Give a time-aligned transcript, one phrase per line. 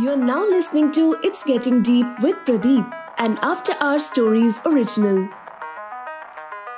[0.00, 5.28] You're now listening to It's Getting Deep with Pradeep, an After Our Stories original.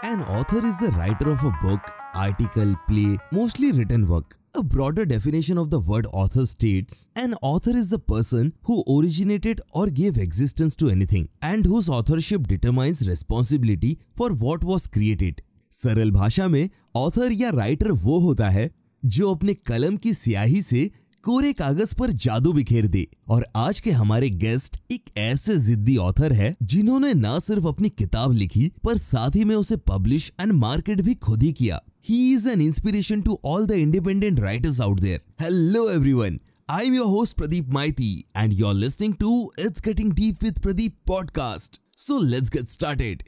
[0.02, 1.80] An author is the writer of a book,
[2.14, 4.36] article, play, mostly written work.
[4.54, 9.60] A broader definition of the word author states an author is the person who originated
[9.72, 15.40] or gave existence to anything and whose authorship determines responsibility for what was created.
[15.72, 18.70] सरल भाषा में author या writer वो होता है
[19.04, 20.90] जो अपने कलम की स्याही से
[21.25, 26.33] कोरे कागज़ पर जादू बिखेर दे और आज के हमारे गेस्ट एक ऐसे जिद्दी ऑथर
[26.33, 31.01] है जिन्होंने ना सिर्फ़ अपनी किताब लिखी पर साथ ही में उसे पब्लिश एंड मार्केट
[31.07, 31.79] भी खुद ही किया
[32.09, 36.39] he is an inspiration to all the independent writers out there hello everyone
[36.69, 38.11] I am your host Pradeep Maiti
[38.43, 39.33] and you're listening to
[39.65, 41.77] It's Getting Deep with Pradeep podcast.
[41.97, 43.21] So let's get started.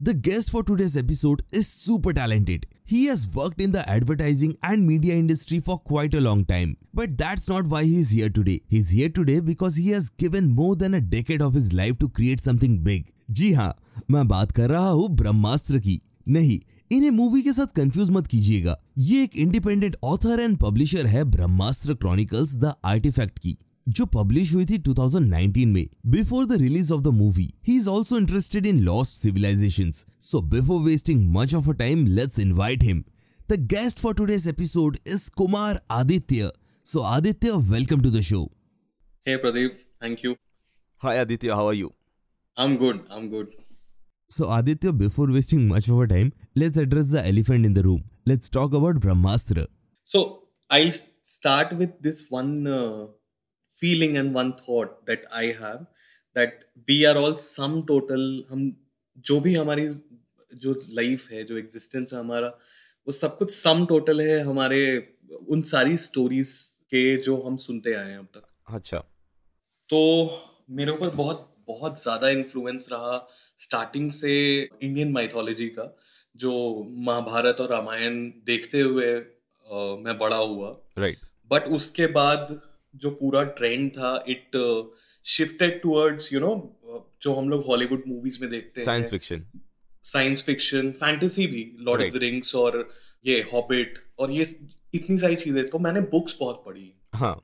[0.00, 2.66] The guest for today's episode is super talented.
[2.92, 6.76] He has worked in the advertising and media industry for quite a long time.
[6.92, 8.60] But that's not why he's here today.
[8.68, 12.10] He's here today because he has given more than a decade of his life to
[12.10, 13.06] create something big.
[13.30, 13.72] जी हाँ
[14.10, 16.58] मैं बात कर रहा हूँ ब्रह्मास्त्र की नहीं
[16.90, 21.94] इन्हें मूवी के साथ कंफ्यूज मत कीजिएगा ये एक इंडिपेंडेंट ऑथर एंड पब्लिशर है ब्रह्मास्त्र
[22.02, 27.08] क्रॉनिकल्स द आर्टिफैक्ट की जो पब्लिश हुई थी 2019 में before the release of the
[27.14, 32.06] movie he is also interested in lost civilisation so before wasting much of a time
[32.08, 33.02] let's invite him
[33.50, 36.50] the guest for today's episode is Kumar Aditya
[36.86, 38.44] so Aditya welcome to the show
[39.26, 40.34] hey Pradeep thank you
[41.02, 41.92] hi Aditya how are you
[42.56, 43.50] I am good I am good
[44.30, 48.02] so Aditya before wasting much of a time let's address the elephant in the room
[48.28, 49.66] let's talk about Brahmastra
[50.08, 50.22] so
[50.70, 52.54] I start with this one
[53.82, 55.80] feeling and one thought that I have
[56.36, 58.26] that we are all sum total.
[58.50, 58.70] हम
[59.26, 59.88] जो भी हमारी
[60.52, 62.48] जो life है जो existence है हमारा
[63.06, 64.80] वो सब कुछ सम टोटल है हमारे
[65.48, 66.50] उन सारी स्टोरीज
[66.94, 68.98] के जो हम सुनते आए हैं अब तक अच्छा
[69.90, 70.00] तो
[70.80, 73.16] मेरे ऊपर बहुत बहुत ज़्यादा इन्फ्लुएंस रहा
[73.60, 74.32] स्टार्टिंग से
[74.82, 75.86] इंडियन माइथोलॉजी का
[76.44, 76.52] जो
[77.08, 81.28] महाभारत और रामायण देखते हुए अ, मैं बड़ा हुआ राइट right.
[81.50, 82.60] बट उसके बाद
[82.96, 84.56] जो पूरा ट्रेंड था it
[85.24, 86.78] shifted towards you know
[87.22, 89.46] जो हम लोग हॉलीवुड मूवीज़ में देखते हैं। Science fiction
[90.04, 92.88] science fiction fantasy भी लॉर्ड ऑफ़ द रिंग्स और
[93.26, 94.56] ये हॉबिट और ये
[94.94, 97.42] इतनी सारी चीज़ें तो मैंने बुक्स बहुत पढ़ी। हाँ।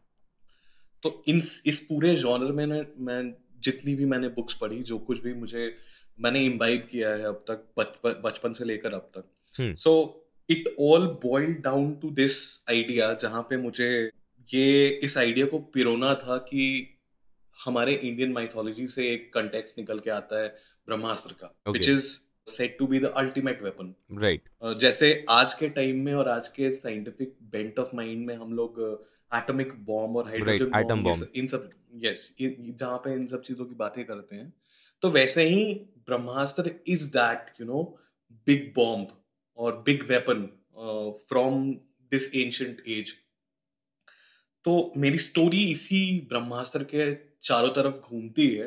[1.03, 1.37] तो इन
[1.67, 5.77] इस पूरे जॉनर में ने- मैं जितनी भी मैंने बुक्स पढ़ी जो कुछ भी मुझे
[6.21, 7.85] मैंने इम्बाइब किया है अब तक
[8.25, 9.25] बचपन से लेकर अब तक।
[9.75, 14.11] So it all boil down to this idea जहाँ पे मुझे
[14.55, 16.65] ये इस आइडिया को पिरोना था कि
[17.59, 20.49] हमारे इंडियन माइथोलॉजी से एक कंटेक्स निकल के आता है
[20.89, 22.07] ब्रह्मास्त्र का which is
[22.51, 24.49] set to be the ultimate weapon right
[24.81, 28.81] जैसे आज के टाइम में और आज के साइंटिफिक बेंट ऑफ़ माइंड में हम लोग
[29.35, 33.75] एटॉमिक बॉम्ब और हाइड्रोजन Right, बॉम्ब इन सब यस जहाँ पे इन सब चीज़ों की
[33.75, 34.53] बातें करते हैं
[35.03, 35.75] तो वैसे ही
[36.07, 37.83] Brahmastra is that you know
[38.47, 39.09] big bomb
[39.59, 40.49] और big weapon
[41.29, 41.73] from
[42.13, 43.15] this ancient age
[44.69, 45.99] तो मेरी स्टोरी इसी
[46.29, 47.05] ब्रह्मास्त्र के
[47.43, 48.67] चारों तरफ़ घूमती है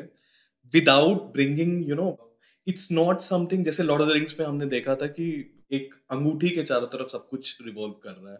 [0.72, 4.94] without bringing you know it's not something जैसे लॉर्ड ऑफ़ द रिंग्स में हमने देखा
[4.94, 5.26] था कि
[5.72, 8.38] एक अंगूठी के चारों तरफ़ सब कुछ रिवॉल्व कर रहा है।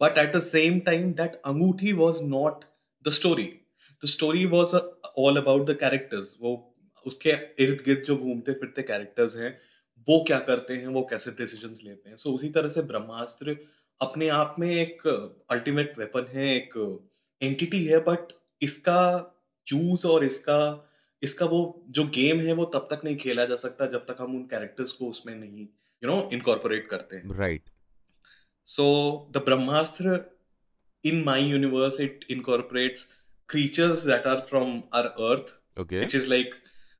[0.00, 2.64] But at the same time that अंगूठी was not
[3.04, 3.44] the story
[4.04, 4.74] the story was
[5.18, 6.54] all about the characters वो
[7.06, 9.58] उसके इर्द गिर्द जो घूमते फिरते कैरेक्टर्स हैं
[10.08, 13.56] वो क्या करते हैं वो कैसे डिसीज़न लेते हैं। सो so, उसी तरह से ब्रह्मास्त्र
[14.02, 15.06] अपने आप में एक
[15.50, 16.74] अल्टीमेट वेपन है एक
[17.42, 18.32] एंटिटी है बट
[18.62, 19.02] इसका
[19.66, 20.88] यूज़ और इसका
[21.22, 24.34] इसका वो जो गेम है वो तब तक नहीं खेला जा सकता जब तक हम
[24.36, 25.66] उन कैरेक्टर्स को उसमें नहीं
[26.02, 27.70] यू नो इनकॉर्पोरेट करते हैं। Right
[28.68, 28.84] So
[29.32, 30.12] the Brahmastra
[31.04, 33.00] in my universe it incorporates
[33.48, 34.68] creatures that are from
[34.98, 35.48] our earth,
[35.80, 36.52] okay which is like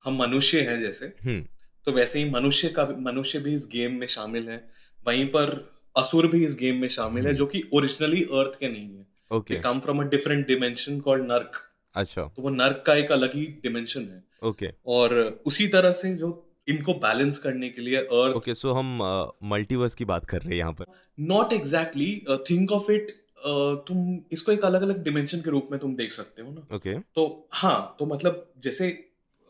[0.05, 1.47] हम मनुष्य हैं जैसे। हम्म।
[1.87, 4.59] तो वैसे ही मनुष्य का मनुष्य भी इस गेम में शामिल है।
[5.07, 5.55] वहीं पर
[5.97, 9.57] असुर भी इस गेम में शामिल है जो कि ओरिजिनली अर्थ के नहीं है। Okay
[9.61, 11.61] come from a different dimension called Narak
[11.95, 14.79] अच्छा। तो वो नर्क का एक अलग ही डिमेंशन है। Okay okay.
[14.87, 15.15] और
[15.47, 16.31] उसी तरह से जो
[16.69, 18.99] इनको बैलेंस करने के लिए अर्थ ओके सो हम
[19.45, 20.85] मल्टीवर्स uh, की बात कर रहे हैं यहाँ पर।
[21.21, 23.11] Not exactly think of it
[23.87, 26.93] तुम इसको एक अलग अलग डिमेंशन के रूप में तुम देख सकते हो ना। Okay
[26.93, 27.03] okay.
[27.15, 28.91] तो हाँ तो मतलब जैसे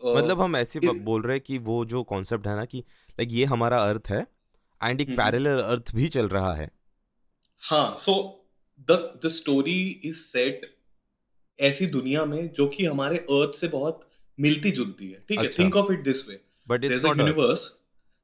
[0.03, 2.79] uh, मतलब हम ऐसे it- बोल रहे हैं कि वो जो कॉन्सेप्ट है ना कि
[3.11, 4.27] लाइक ये हमारा अर्थ है
[4.85, 6.71] एंड एक हम्म। पैरेलल अर्थ भी चल रहा है।
[7.63, 8.15] हाँ so
[8.91, 10.67] the the story is set
[11.59, 14.09] ऐसी दुनिया में जो कि हमारे अर्थ से बहुत
[14.39, 17.69] मिलती जुलती है। ठीक है। Think of it this way but it's a not universe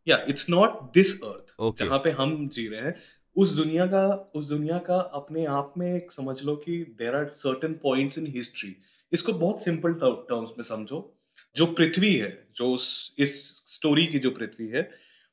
[0.06, 1.84] yeah it's not this earth Okay.
[1.84, 2.94] जहाँ पे हम जी रहे हैं।
[3.36, 7.28] उस दुनिया का उस दुनिया का अपने आप में एक समझ लो कि there are
[7.28, 8.74] certain points in history
[9.12, 11.14] इसको बहुत सिंपल टर्म्स में समझो।
[11.56, 13.34] जो पृथ्वी है जो उस इस
[13.66, 14.82] स्टोरी की जो पृथ्वी है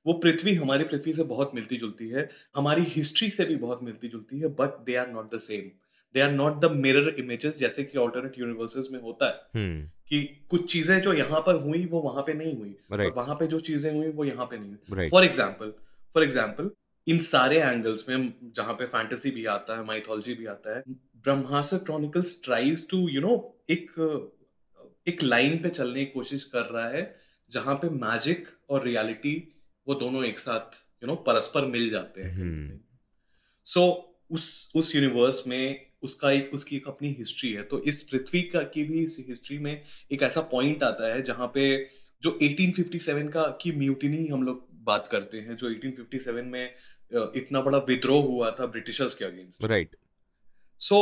[0.06, 4.08] वो पृथ्वी हमारी पृथ्वी से बहुत मिलती जुलती है हमारी हिस्ट्री से भी बहुत मिलती
[4.08, 5.72] जुलती है but they are not the same
[6.16, 10.22] they are not the mirror images जैसे कि ऑल्टरनेट यूनिवर्सेस में होता है हम्म। कि
[10.50, 13.06] कुछ चीज़ें जो यहाँ पर हुई वो वहाँ पे नहीं हुई right.
[13.06, 15.74] और वहाँ पे जो चीज़ें हुई वो यहाँ पे नहीं हुई। फॉर एग्ज़ाम्पल
[16.16, 16.70] फॉर एग्ज़ाम्पल
[17.08, 20.84] इन सारे एंगल्स में जहाँ पे फैंटेसी भी आता है माइथोलॉजी भी आता है
[21.26, 23.34] Brahmastra chronicles tries to you know
[23.70, 23.92] एक
[25.08, 27.04] एक लाइन पे चलने की कोशिश कर रहा है
[27.52, 29.36] जहाँ पे मैजिक और रियलिटी
[29.88, 32.80] वो दोनों एक साथ यू नो परस्पर मिल जाते हैं। हम्म।
[33.66, 38.42] सो उस उस यूनिवर्स में उसका एक उसकी एक अपनी हिस्ट्री है। तो इस पृथ्वी
[38.42, 41.90] का की भी इस हिस्ट्री में एक ऐसा पॉइंट आता है जहाँ पे
[42.24, 46.74] जो 1857 का की म्यूटिनी हम लोग बात करते हैं जो 1857 में
[47.36, 49.96] इतना बड़ा विद्रोह हुआ था ब्रिटिशर्स के अगेंस्ट राइट
[50.80, 50.98] सो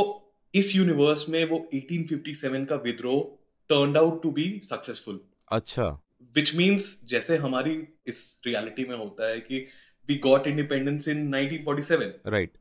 [0.55, 3.21] इस यूनिवर्स में वो 1857 का विद्रोह
[3.69, 5.19] turned out to be successful
[5.51, 6.01] अच्छा।
[6.35, 7.77] विच मीन्स जैसे हमारी
[8.07, 9.65] इस रियलिटी में होता है कि
[10.09, 12.57] we got independence in 1947 right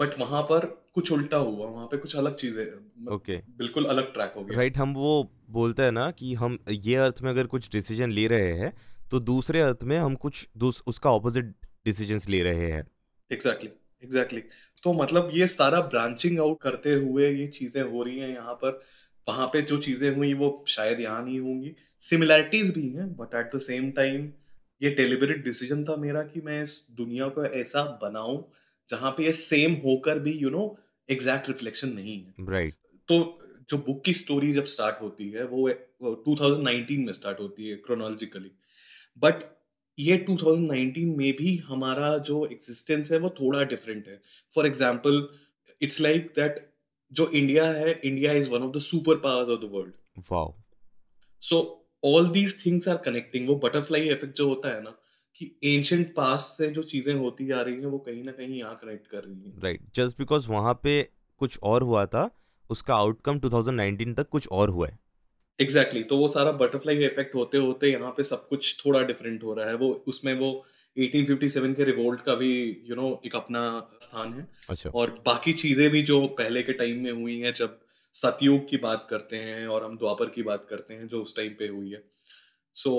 [0.00, 4.32] but वहाँ पर कुछ उल्टा हुआ वहाँ पे कुछ अलग चीज़ें ओके बिल्कुल अलग ट्रैक
[4.36, 7.70] हो गया। राइट हम वो बोलते हैं ना कि हम ये अर्थ में अगर कुछ
[7.72, 8.72] डिसीज़न ले रहे हैं
[9.10, 10.48] तो दूसरे अर्थ में हम कुछ
[10.86, 11.54] उसका ऑपोजिट
[11.84, 12.86] डिसीजंस ले रहे हैं।
[13.30, 14.82] Exactly exactly, exactly exactly.
[14.82, 18.80] तो मतलब ये सारा ब्रांचिंग आउट करते हुए ये चीज़ें हो रही हैं यहाँ पर।
[19.28, 23.54] वहाँ पे जो चीज़ें हुई वो शायद यहाँ नहीं होंगी। सिमिलैरिटीज भी हैं but at
[23.54, 24.30] the same time
[24.80, 28.44] ये डेलिबरेट डिसीज़न था मेरा कि मैं इस दुनिया को ऐसा बनाऊँ
[28.90, 30.64] जहाँ पे ये सेम होकर भी यू नो
[31.08, 32.80] एग्जैक्ट रिफ्लेक्शन नहीं है। Right right.
[33.08, 33.38] तो
[33.70, 35.68] जो बुक की स्टोरी जब स्टार्ट होती है वो
[36.02, 38.50] वो 2019 में स्टार्ट होती है क्रोनोलॉजिकली
[39.22, 39.42] बट
[39.98, 44.20] ये 2019 में भी हमारा जो एग्जिस्टेंस है वो थोड़ा डिफरेंट है।
[44.54, 45.28] For example
[45.82, 46.67] it's like that
[47.12, 50.54] जो इंडिया है India is one of the super powers of the world wow
[51.42, 54.94] so all these things are connecting वो बटरफ्लाई इफ़ेक्ट जो होता है ना
[55.40, 58.78] कि एंशंट पास से जो चीज़ें होती जा रही हैं वो कहीं ना कहीं यहाँ
[58.82, 61.02] कनेक्ट कर रही हैं। राइट जस्ट बिकॉज़ वहाँ पे
[61.38, 62.30] कुछ और हुआ था
[62.70, 64.98] उसका आउटकम 2019 तक कुछ और हुआ है।
[65.60, 66.08] Exactly exactly.
[66.08, 69.66] तो वो सारा बटरफ्लाई इफ़ेक्ट होते होते यहाँ पे सब कुछ थोड़ा डिफरेंट हो रहा
[69.66, 70.64] है। वो उसमें वो
[70.96, 73.62] 1857 के रिवोल्ट का भी यू you नो know, एक अपना
[74.02, 77.78] स्थान है। अच्छा। और बाकी चीज़ें भी जो पहले के टाइम में हुई हैं जब
[78.14, 81.54] सतयुग की बात करते हैं और हम द्वापर की बात करते हैं जो उस टाइम
[81.58, 82.02] पे हुई है।
[82.76, 82.92] So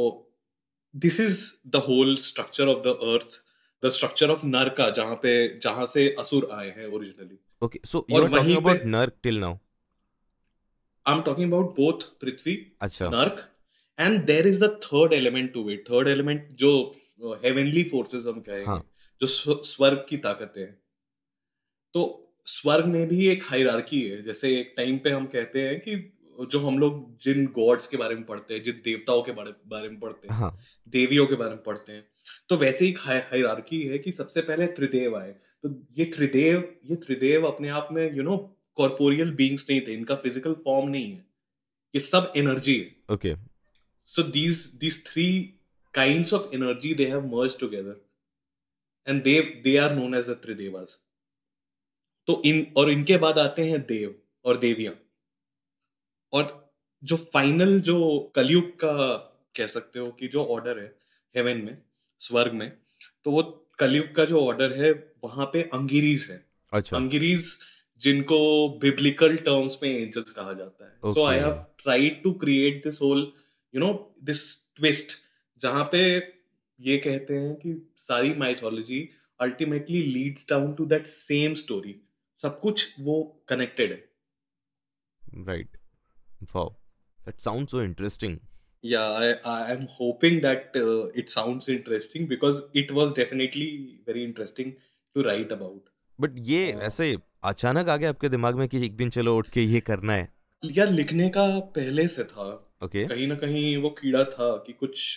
[0.93, 3.39] this is the whole structure of the earth
[3.83, 5.33] the structure of Naraka जहाँ पे
[5.63, 9.57] जहाँ से असुर आए हैं originally okay so you are talking about Narak till now
[11.05, 13.47] I am talking about both Prithvi अच्छा। Narak
[13.99, 16.71] and there is the third element to it third element जो
[17.21, 18.83] heavenly forces हम कहेंगे हाँ।
[19.21, 20.73] जो स्वर्ग की ताकतें हैं।
[21.95, 22.03] तो
[22.47, 25.95] स्वर्ग में भी एक हायरार्की है जैसे एक टाइम पे हम कहते हैं कि
[26.51, 29.89] जो हम लोग जिन गॉड्स के बारे में पढ़ते हैं जिन देवताओं के बारे बारे
[29.89, 30.57] में पढ़ते हैं हाँ।
[30.93, 32.05] देवियों के बारे में पढ़ते हैं
[32.49, 35.31] तो वैसे ही हायरार्की है कि सबसे पहले त्रिदेव आए।
[35.63, 38.37] तो ये त्रिदेव ये त्रिदेव अपने आप में यू नो
[38.77, 41.25] कॉर्पोरियल बींग्स नहीं थे इनका फ़िज़िकल फॉर्म नहीं है।
[41.93, 43.35] ये सब एनर्जी है। Okay
[44.09, 45.33] so these these three
[45.93, 47.95] kinds of energy they have merged together.
[49.07, 50.97] And they they are known as the tridevas.
[52.27, 54.15] तो इन और इनके बाद आते हैं देव
[54.45, 54.93] और देवियाँ।
[56.33, 56.73] और
[57.03, 57.97] जो फाइनल जो
[58.35, 59.15] कलयुग का
[59.55, 60.87] कह सकते हो कि जो ऑर्डर है
[61.35, 61.77] हेवन में
[62.21, 62.69] स्वर्ग में
[63.25, 63.43] तो वो
[63.79, 64.91] कलयुग का जो ऑर्डर है
[65.23, 67.53] वहाँ पे अंगिरीज है। अच्छा। अंगिरीज
[68.01, 68.37] जिनको
[68.81, 71.37] बिब्लिकल टर्म्स में एंजल्स कहा जाता है। So I.
[71.37, 73.31] Have tried to create this whole
[73.73, 73.91] you know
[74.23, 74.41] this
[74.75, 75.17] twist
[75.61, 76.17] जहाँ पे
[76.81, 79.09] ये कहते हैं कि सारी mythology
[79.41, 81.95] ultimately leads down to that same story
[82.41, 84.09] सब कुछ वो कनेक्टेड है।
[85.45, 85.77] Right
[86.55, 86.69] wow
[87.25, 88.37] that sounds so interesting
[88.83, 94.69] i i am hoping that uh, it sounds interesting because it was definitely very interesting
[95.15, 95.81] to write about.
[96.21, 99.49] But ये हाँ। ऐसे अचानक आ गया आपके दिमाग में कि एक दिन चलो उठ
[99.49, 102.47] के ये करना है। यार लिखने का पहले से था।
[102.83, 105.15] ओके कहीं ना कहीं वो कीड़ा था कि कुछ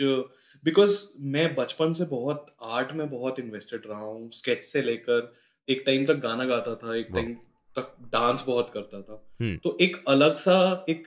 [0.65, 5.33] बिकॉज़ मैं बचपन से बहुत आर्ट में बहुत इन्वेस्टेड रहा हूँ। स्केच से लेकर
[5.69, 7.35] एक टाइम तक गाना गाता था एक टाइम
[7.77, 11.07] तक डांस बहुत करता था। हम्म। तो एक अलग सा एक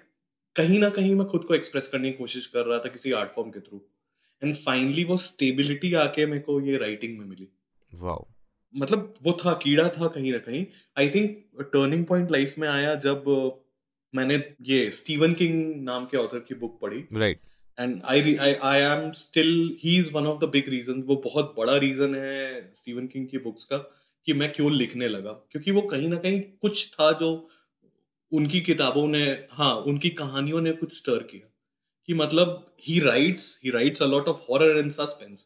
[0.55, 3.31] कहीं ना कहीं मैं खुद को एक्सप्रेस करने की कोशिश कर रहा था किसी आर्ट
[3.31, 3.81] फॉर्म के थ्रू
[4.41, 7.47] एंड फाइनली वो स्टेबिलिटी आके मेरे को ये राइटिंग में मिली।
[7.91, 8.25] वाओ
[8.73, 10.65] मतलब वो था कीड़ा था कहीं ना कहीं।
[10.97, 13.51] I think turning point life में आया जब uh,
[14.15, 17.39] मैंने ये स्टीवन किंग नाम के ऑथर की बुक पढ़ी। Right
[17.79, 21.77] and I I am still he is one of the big reason वो बहुत बड़ा
[21.77, 23.77] रीजन है स्टीवन किंग की बुक्स का
[24.27, 27.49] कि मैं क्यों लिखने लगा। क्योंकि वो कहीं ना कहीं कुछ था जो
[28.31, 31.51] उनकी किताबों ने हाँ उनकी कहानियों ने कुछ स्टर किया।
[32.09, 35.45] कि मतलब he writes he writes a lot of horror and suspense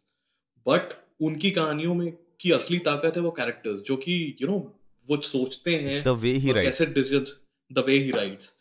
[0.65, 4.57] but उनकी कहानियों में की असली ताकत है वो कैरेक्टर्स जो कि यू नो
[5.07, 7.35] वो सोचते हैं द वे ही कैसे decisions
[7.71, 8.53] the way he writes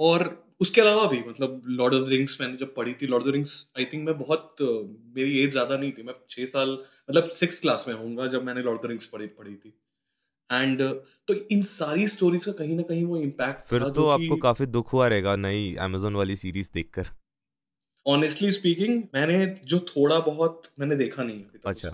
[0.00, 0.26] और
[0.60, 3.32] उसके अलावा भी मतलब लॉर्ड ऑफ़ द रिंग्स मैंने जब पढ़ी थी Lord of the
[3.34, 4.56] Rings I think मैं बहुत
[5.16, 6.70] मेरी एज ज़्यादा नहीं थी मैं छह साल
[7.10, 9.74] मतलब सिक्स क्लास में होऊँगा जब मैंने लॉर्ड ऑफ़ द रिंग्स पढ़ी पढ़ी थी।
[10.50, 10.82] एंड
[11.28, 14.92] तो इन सारी स्टोरीज का कहीं ना कहीं वो इम्पैक्ट फिर तो आपको काफ़ी दुख
[14.92, 17.08] हुआ रहेगा नई अमेजोन वाली सीरीज़ देखकर।
[18.06, 21.92] ऑनेस्टली स्पीकिंग मैंने जो थोड़ा बहुत मैंने देखा नहीं है अच्छा।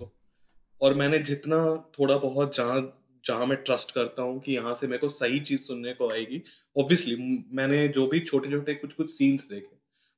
[0.80, 1.59] और मैंने जितना
[1.99, 2.80] थोड़ा बहुत जहाँ
[3.24, 6.42] जहाँ मैं ट्रस्ट करता हूँ कि यहाँ से मेरे को सही चीज़ सुनने को आएगी।
[6.76, 7.16] ऑब्वियसली
[7.52, 9.76] मैंने जो भी छोटे छोटे कुछ कुछ सीन्स देखे,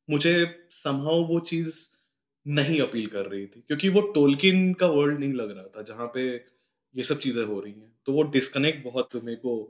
[0.09, 1.78] मुझे समहाउ वो चीज़
[2.47, 6.11] नहीं अपील कर रही थी, क्योंकि वो टोलकिन का वर्ल्ड नहीं लग रहा था, जहाँ
[6.14, 6.25] पे
[6.94, 9.62] ये सब चीज़ें हो रही हैं। तो वो डिस्कनेक्ट बहुत मेरे को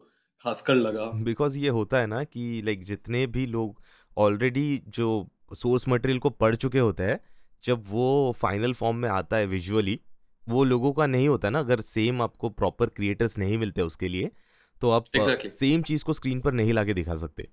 [0.44, 3.82] खासकर लगा। बिकॉज़ ये होता है ना कि लाइक जितने भी लोग
[4.16, 7.18] ऑलरेडी जो सोर्स मटेरियल को पढ़ चुके होते हैं,
[7.64, 9.98] जब वो फाइनल फॉर्म में आता है विजुअली
[10.46, 14.30] वो लोगों का नहीं होता ना अगर सेम आपको प्रॉपर क्रिएटर्स नहीं मिलते उसके लिए
[14.82, 15.48] तो आप exactly.
[15.48, 17.48] सेम चीज़ को स्क्रीन पर नहीं लाके दिखा सकते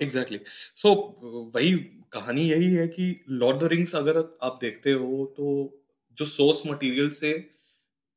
[0.00, 0.76] एग्जैक्टली exactly.
[0.76, 1.72] सो so, वही
[2.12, 5.48] कहानी यही है कि लॉर्ड द रिंग्स अगर आप देखते हो तो
[6.18, 7.32] जो सोर्स मटेरियल से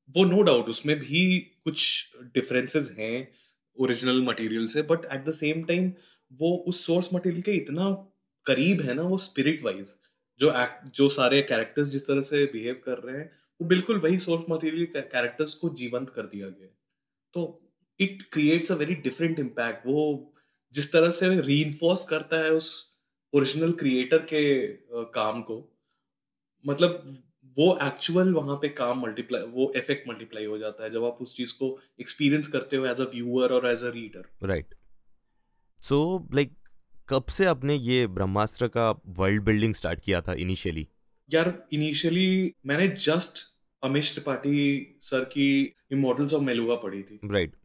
[0.10, 3.28] वो नो डाउट उसमें भी कुछ डिफरेंसेस हैं
[3.78, 5.92] ओरिजिनल मटेरियल से but at the same time
[6.32, 7.92] वो उस सोर्स मटेरियल के इतना
[8.46, 9.94] करीब है ना वो स्पिरिट वाइज
[10.40, 14.18] जो एक्ट जो सारे कैरेक्टर्स जिस तरह से बिहेव कर रहे हैं वो बिल्कुल वही
[14.20, 16.68] सोर्स मटेरियल कैरेक्टर्स को जीवंत कर दिया गया
[17.34, 17.44] तो
[18.00, 20.02] it creates a very different impact वो
[20.76, 22.72] जिस तरह से री करता है उस
[23.34, 24.44] ओरिजिनल क्रिएटर के
[25.14, 25.58] काम को
[26.66, 27.24] मतलब
[27.58, 31.36] वो एक्चुअल वहाँ पे काम मल्टीप्लाई वो इफ़ेक्ट मल्टीप्लाई हो जाता है जब आप उस
[31.36, 34.76] चीज़ को एक्सपीरियंस करते हो एज अ व्यूअर और as a reader right
[35.82, 36.54] so like
[37.10, 40.88] कब से आपने ये ब्रह्मास्त्र का वर्ल्ड बिल्डिंग स्टार्ट किया था इनिशियली
[41.30, 43.46] यार इनिशियली मैंने जस्ट
[43.84, 45.48] अमिश त्रिपाठी सर की
[45.92, 47.62] इमोटल्स ऑफ़ मेलुगा पढ़ी थी। Right right.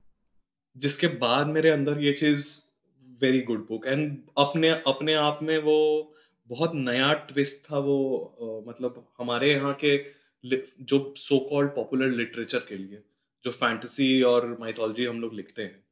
[0.77, 2.47] जिसके बाद मेरे अंदर ये चीज़
[3.19, 5.77] वेरी गुड बुक एंड अपने अपने आप में वो
[6.51, 7.97] बहुत नया ट्विस्ट था वो
[8.43, 9.97] आ, मतलब हमारे यहाँ के
[10.83, 13.03] जो सो कॉल्ड पॉपुलर लिटरेचर के लिए
[13.45, 15.85] जो फैंटेसी और माइथोलॉजी हम लोग लिखते हैं।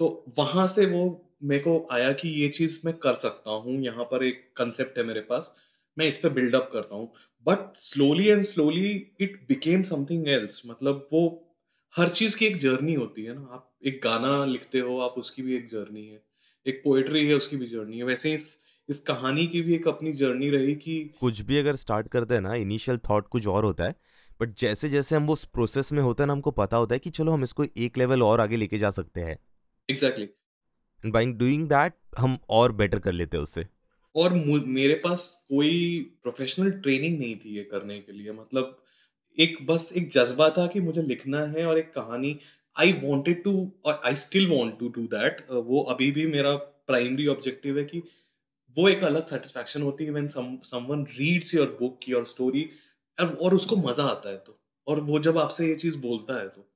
[0.00, 1.04] तो वहाँ से वो
[1.42, 5.04] मेरे को आया कि ये चीज़ मैं कर सकता हूँ यहाँ पर एक कंसेप्ट है
[5.04, 5.54] मेरे पास।
[5.98, 7.12] मैं इस पर बिल्डअप करता हूँ।
[7.46, 8.88] But slowly and slowly
[9.20, 11.22] it became something else मतलब वो
[11.94, 15.42] हर चीज़ की एक जर्नी होती है ना। आप एक गाना लिखते हो आप उसकी
[15.42, 16.22] भी एक जर्नी है।
[16.66, 18.56] एक पोएट्री है उसकी भी जर्नी है। वैसे इस
[18.88, 22.40] इस कहानी की भी एक अपनी जर्नी रही कि कुछ भी अगर स्टार्ट करते हैं
[22.40, 23.94] ना इनिशियल थॉट कुछ और होता है।
[24.40, 27.10] बट जैसे जैसे हम उस प्रोसेस में होते हैं ना हमको पता होता है कि
[27.10, 29.38] चलो हम इसको एक लेवल और आगे लेके जा सकते हैं।
[29.88, 33.66] Exactly and by doing that हम और बेटर कर लेते हैं उससे।
[34.14, 38.76] और मेरे पास कोई प्रोफेशनल ट्रेनिंग नहीं थी ये करने के लिए। मतलब
[39.38, 42.38] एक, बस एक जज्बा था कि मुझे लिखना है और एक कहानी।
[42.76, 43.52] आई वॉन्टेड टू
[43.84, 46.54] और I still want to do that वो अभी भी मेरा
[46.88, 48.02] प्राइमरी ऑब्जेक्टिव है कि
[48.76, 52.68] वो एक अलग सेटिस्फैक्शन होती है when someone reads your book your story
[53.18, 56.68] और उसको मज़ा आता है तो। और वो जब आपसे ये चीज़ बोलता है तो।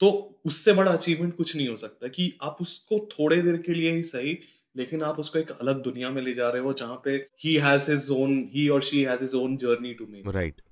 [0.00, 3.92] तो उससे बड़ा अचीवमेंट कुछ नहीं हो सकता कि आप उसको थोड़े देर के लिए
[3.92, 4.34] ही सही
[4.76, 7.10] लेकिन आप उसको एक अलग दुनिया में ले जा रहे हो जहाँ पे
[7.44, 10.62] he has his own he और she has his own journey to make right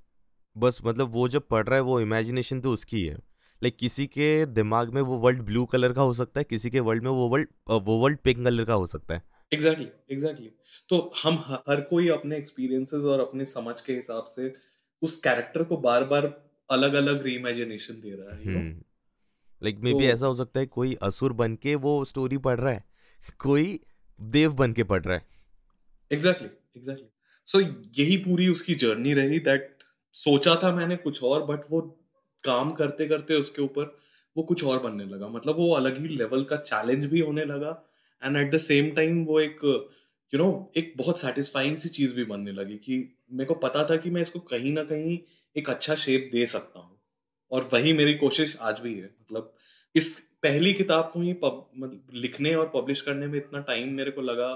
[0.57, 4.07] बस मतलब वो जब पढ़ रहा है वो इमेजिनेशन तो उसकी है। लाइक like, किसी
[4.07, 7.11] के दिमाग में वो वर्ल्ड ब्लू कलर का हो सकता है किसी के वर्ल्ड में
[7.11, 10.89] वो वर्ल्ड वो वर्ल्ड पिंक कलर का हो सकता है। Exactly exactly, exactly exactly.
[10.89, 14.53] तो हम हर कोई अपने एक्सपीरियंसेस और अपने समझ के हिसाब से
[15.01, 18.71] उस कैरेक्टर को बार बार अलग अलग रीइमेजिनेशन दे रहा है
[19.63, 22.73] लाइक मे बी ऐसा हो सकता है कोई असुर बन के वो स्टोरी पढ़ रहा
[22.73, 22.83] है।
[23.39, 23.79] कोई
[24.21, 25.25] देव बन के पढ़ रहा है।
[26.11, 27.07] एग्जैक्टली एग्जैक्टली
[27.47, 27.59] सो
[27.99, 29.77] यही पूरी उसकी जर्नी रही दैट
[30.13, 31.81] सोचा था मैंने कुछ और बट वो
[32.43, 33.95] काम करते करते उसके ऊपर
[34.37, 37.83] वो कुछ और बनने लगा। मतलब वो अलग ही लेवल का चैलेंज भी होने लगा
[38.23, 41.89] and at the same time वो एक यू you नो know, एक बहुत सेटिस्फाइंग सी
[41.89, 45.19] चीज़ भी बनने लगी कि मेरे को पता था कि मैं इसको कहीं ना कहीं
[45.57, 46.99] एक अच्छा शेप दे सकता हूँ।
[47.51, 49.55] और वही मेरी कोशिश आज भी है। मतलब
[49.95, 54.21] इस पहली किताब को ही मतलब लिखने और पब्लिश करने में इतना टाइम मेरे को
[54.21, 54.53] लगा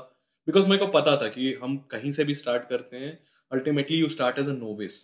[0.47, 3.17] बिकॉज़ मेरे को पता था कि हम कहीं से भी स्टार्ट करते हैं
[3.51, 5.03] ultimately you start as a novice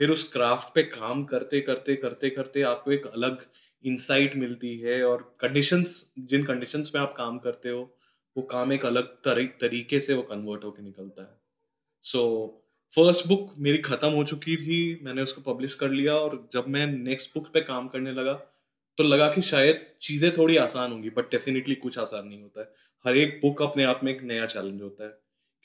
[0.00, 3.46] फिर उस क्राफ्ट पे काम करते करते करते करते आपको एक अलग
[3.84, 7.96] इंसाइट मिलती है और कंडीशंस जिन कंडीशंस में आप काम करते हो
[8.36, 11.38] वो काम एक अलग तरी, तरीके से वो कन्वर्ट होकर निकलता है.
[12.02, 12.22] सो
[12.92, 16.86] फ़र्स्ट बुक मेरी ख़त्म हो चुकी थी मैंने उसको पब्लिश कर लिया और जब मैं
[16.86, 18.53] नेक्स्ट बुक पे काम करने लगा
[18.98, 22.70] तो लगा कि शायद चीज़ें थोड़ी आसान होंगी बट डेफिनेटली कुछ आसान नहीं होता है।
[23.04, 25.10] हर एक बुक अपने आप में एक नया चैलेंज होता है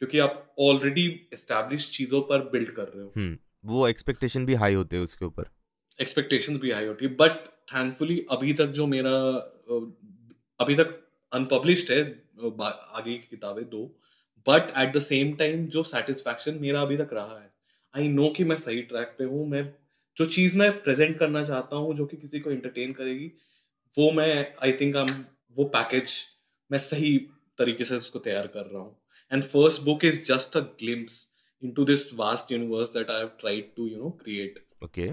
[0.01, 4.73] क्योंकि आप ऑलरेडी एस्टैब्लिश चीज़ों पर बिल्ड कर रहे हो। हम्म वो एक्सपेक्टेशन भी हाई
[4.73, 5.49] होते हैं उसके ऊपर।
[5.99, 9.15] एक्सपेक्टेशन भी हाई होती है बट थैंकफुली अभी तक जो मेरा
[10.59, 10.93] अभी तक
[11.31, 12.01] अनपब्लिश्ड है
[12.41, 13.83] आगे की किताबें दो
[14.47, 17.51] but at the same time जो सेटिस्फैक्शन मेरा अभी तक रहा है
[17.93, 19.63] आई नो कि मैं सही ट्रैक पे हूँ मैं
[20.19, 23.31] जो चीज़ मैं प्रेजेंट करना चाहता हूँ जो कि किसी को एंटरटेन करेगी
[23.93, 24.31] वो मैं
[24.63, 25.23] आई थिंक आई
[25.57, 26.13] वो पैकेज
[26.71, 27.17] मैं सही
[27.59, 28.95] तरीके से उसको तैयार कर रहा हूँ
[29.31, 31.25] and first book is just a glimpse
[31.63, 34.59] into this vast universe that I have tried to you know create.
[34.83, 35.07] Okay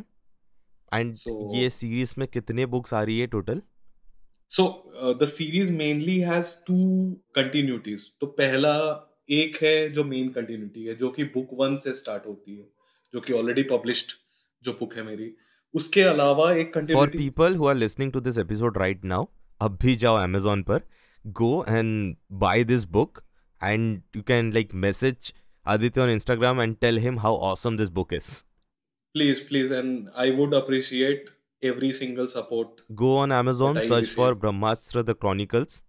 [0.93, 3.63] and So ये सीरीज़ में कितने बुक्स आ रही है total
[4.51, 4.67] so
[5.21, 6.85] the series mainly has two
[7.39, 8.05] continuities.
[8.21, 8.75] तो पहला
[9.31, 12.69] एक है जो मेन कंटिन्यूटी है जो कि बुक वन से स्टार्ट होती है
[13.15, 14.13] जो कि ऑलरेडी पब्लिश्ड
[14.67, 15.31] जो बुक है मेरी।
[15.75, 19.27] उसके अलावा एक for people who are listening to this episode right now
[19.61, 20.81] अब भी जाओ अमेजोन पर
[21.25, 23.23] go and buy this book
[23.61, 25.33] and you can like message
[25.67, 28.31] Aditya on Instagram and tell him how awesome this book is
[29.15, 31.31] please please and I would appreciate
[31.63, 34.41] every single support go on amazon That I search for receive.
[34.43, 35.83] brahmastra the chronicles.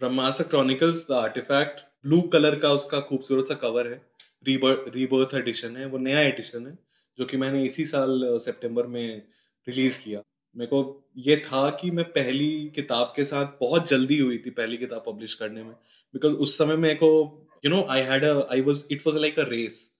[0.00, 4.00] Brahmastra chronicles the artifact blue colour का उसका खूबसूरत सा cover है।
[4.46, 6.78] Rebirth edition है वो नया addition है।
[7.20, 9.22] जो कि मैंने इसी साल सितंबर में
[9.68, 10.22] रिलीज़ किया।
[10.56, 14.76] मेरे को ये था कि मैं पहली किताब के साथ बहुत जल्दी हुई थी पहली
[14.76, 15.72] किताब पब्लिश करने में।
[16.14, 19.44] बिकॉज़ उस समय मेरे को you know I had I was it was like a
[19.48, 19.92] race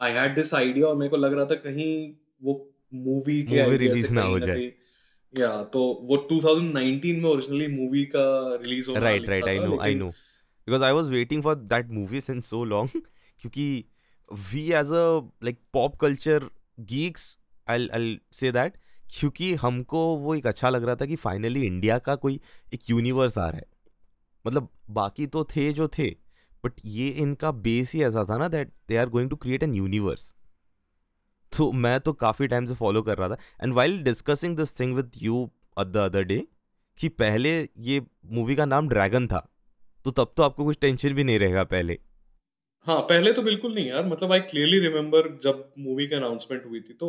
[0.00, 3.88] I had this idea और मेरे को लग रहा था कहीं वो मूवी के से
[3.88, 4.72] release ना हो जाए।
[5.38, 10.00] या तो वो 2019 में ओरिजिनली मूवी का रिलीज़ होना i था, know i लेकिन
[10.00, 10.12] know.
[10.68, 12.88] Because i was waiting for that movie since so long
[13.40, 13.84] क्योंकि
[14.32, 16.44] we as a like pop culture
[16.78, 17.24] geeks,
[17.66, 18.70] i'll i'll say that,
[19.10, 22.40] क्योंकि हमको वो एक अच्छा लग रहा था कि फाइनली इंडिया का कोई
[22.74, 23.66] एक यूनिवर्स आ रहा है।
[24.44, 26.08] मतलब बाकी तो थे जो थे
[26.64, 29.74] बट ये इनका बेस ही ऐसा था ना that they are going to create an
[29.74, 30.34] universe
[31.52, 34.94] तो मैं तो काफ़ी टाइम से फॉलो कर रहा था। And while discussing this thing
[34.94, 36.46] with you the other day
[36.98, 39.46] कि पहले ये मूवी का नाम ड्रैगन था
[40.04, 41.98] तो तब तो आपको कुछ टेंशन भी नहीं रहेगा पहले।
[42.84, 46.80] हाँ पहले तो बिल्कुल नहीं यार मतलब आई क्लियरली रिमेम्बर जब मूवी की अनाउंसमेंट हुई
[46.80, 47.08] थी तो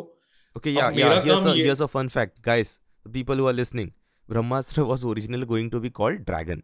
[0.58, 2.82] okay yeah yeah here's a here's a fun fact guys
[3.14, 3.92] people who are listening
[4.30, 6.64] Brahmastra was originally going to be called dragon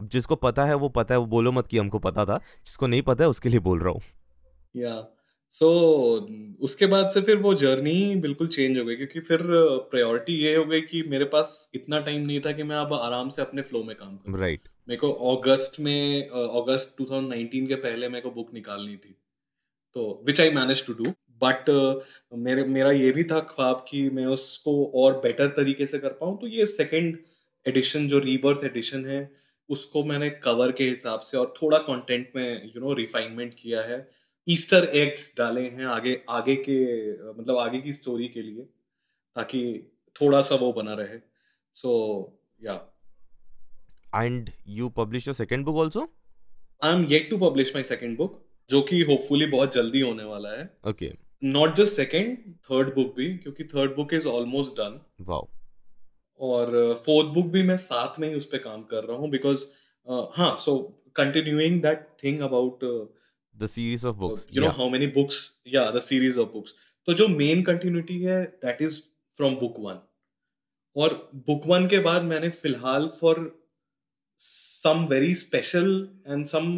[0.00, 2.86] अब जिसको पता है वो पता है वो बोलो मत कि हमको पता था। जिसको
[2.86, 4.00] नहीं पता है उसके लिए बोल रहा हूँ।
[4.76, 5.21] या yeah.
[5.52, 9.40] सो so, उसके बाद से फिर वो जर्नी बिल्कुल चेंज हो गई क्योंकि फिर
[9.90, 13.28] प्रायोरिटी ये हो गई कि मेरे पास इतना टाइम नहीं था कि मैं अब आराम
[13.28, 14.72] से अपने फ्लो में काम करूँ राइट right.
[14.88, 19.14] मेरे को अगस्त में अगस्त 2019 के पहले मेरे को बुक निकालनी थी
[19.96, 21.12] तो which I manage to do
[21.42, 21.70] but
[22.38, 26.38] मेरे मेरा ये भी था ख्वाब कि मैं उसको और बेटर तरीके से कर पाऊँ
[26.38, 27.16] तो ये सेकेंड
[27.66, 29.20] एडिशन जो रीबर्थ एडिशन है
[29.68, 34.00] उसको मैंने कवर के हिसाब से और थोड़ा कंटेंट में यू नो रिफाइनमेंट किया है
[34.46, 36.76] ईस्टर एग्स डाले हैं आगे आगे के
[37.32, 38.64] मतलब आगे की स्टोरी के लिए
[39.36, 39.62] ताकि
[40.16, 41.18] थोड़ा सा वो बना रहे।
[41.76, 41.92] So
[42.60, 42.74] yeah
[44.14, 46.08] and you publish your second book also
[46.82, 50.50] I am yet to publish my second book जो कि होपफुली बहुत जल्दी होने वाला
[50.50, 52.36] है। Okay not just second
[52.70, 55.48] third book भी क्योंकि third book is almost done wow
[56.40, 59.64] और फोर्थ बुक भी मैं साथ में ही उस पर काम कर रहा हूँ बिकॉज़
[60.36, 60.76] हाँ so
[61.16, 62.84] continuing that thing about
[63.56, 66.74] the series of books you know how many books yeah the series of books
[67.08, 69.00] तो जो मेन कंटिन्यूटी है that is
[69.36, 69.98] from book one
[70.96, 71.14] और
[71.46, 73.50] बुक वन के बाद मैंने फ़िलहाल for
[74.40, 75.90] some very special
[76.26, 76.70] and some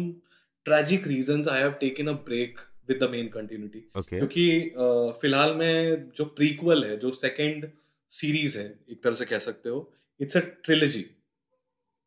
[0.65, 3.81] tragic reasons I have taken a break with the main continuity.
[3.97, 7.69] Okay क्योंकि अ, फ़िलहाल में जो प्रीक्वल है जो सेकंड
[8.11, 9.79] सीरीज़ है एक तरह से कह सकते हो
[10.19, 11.05] इट्स अ ट्रिलॉजी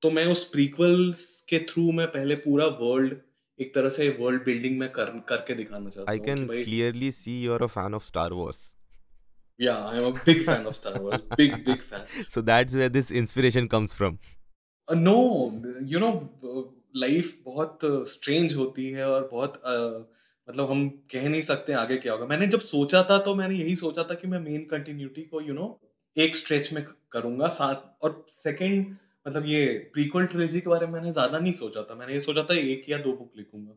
[0.02, 1.12] तो मैं उस प्रीक्वल
[1.48, 3.16] के थ्रू मैं पहले पूरा वर्ल्ड
[3.61, 6.62] एक तरह से वर्ल्ड बिल्डिंग में कर करके दिखाना चाहता आई हूँ कैन कि भाई
[6.62, 8.64] clearly see you are a fan of Star Wars
[9.61, 12.92] yeah I am a big fan of Star Wars big big fan so that's where
[12.97, 14.18] this inspiration comes from.
[14.88, 15.16] No
[15.83, 16.11] you know
[16.97, 20.14] life बहुत strange होती है और बहुत uh,
[20.51, 23.75] मतलब हम कह नहीं सकते आगे क्या होगा। मैंने जब सोचा था तो मैंने यही
[23.77, 25.66] सोचा था कि मैं मेन कंटिन्यूटी को यू नो
[26.16, 28.97] एक स्ट्रेच में करूँगा। साथ और सेकंड
[29.29, 32.43] मतलब ये प्रीक्वल ट्रिलॉजी के बारे में मैंने ज़्यादा नहीं सोचा था। मैंने ये सोचा
[32.45, 33.75] था एक या दो बुक लिखूँगा।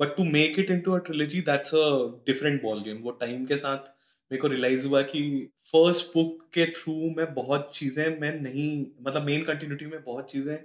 [0.00, 1.80] But to make it into a trilogy that's a
[2.26, 3.90] different ball game वो टाइम के साथ
[4.30, 5.22] मेरे को रियलाइज़ हुआ कि
[5.72, 8.68] फ़र्स्ट बुक के थ्रू मैं बहुत चीज़ें मैं नहीं
[9.02, 10.56] मतलब मेन कंटिन्यूटी में बहुत चीज़ें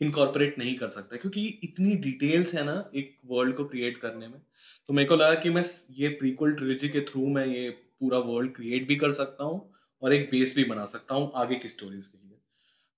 [0.00, 4.40] इनकॉर्पोरेट नहीं कर सकता। क्योंकि इतनी डिटेल्स है ना एक वर्ल्ड को क्रिएट करने में।
[4.88, 5.62] तो मेरे को लगा कि मैं
[5.98, 7.68] ये प्रीक्वल ट्रिलॉजी के थ्रू मैं ये
[8.00, 9.60] पूरा वर्ल्ड क्रिएट भी कर सकता हूँ
[10.02, 12.31] और एक बेस भी बना सकता हूँ आगे की स्टोरीज के लिए।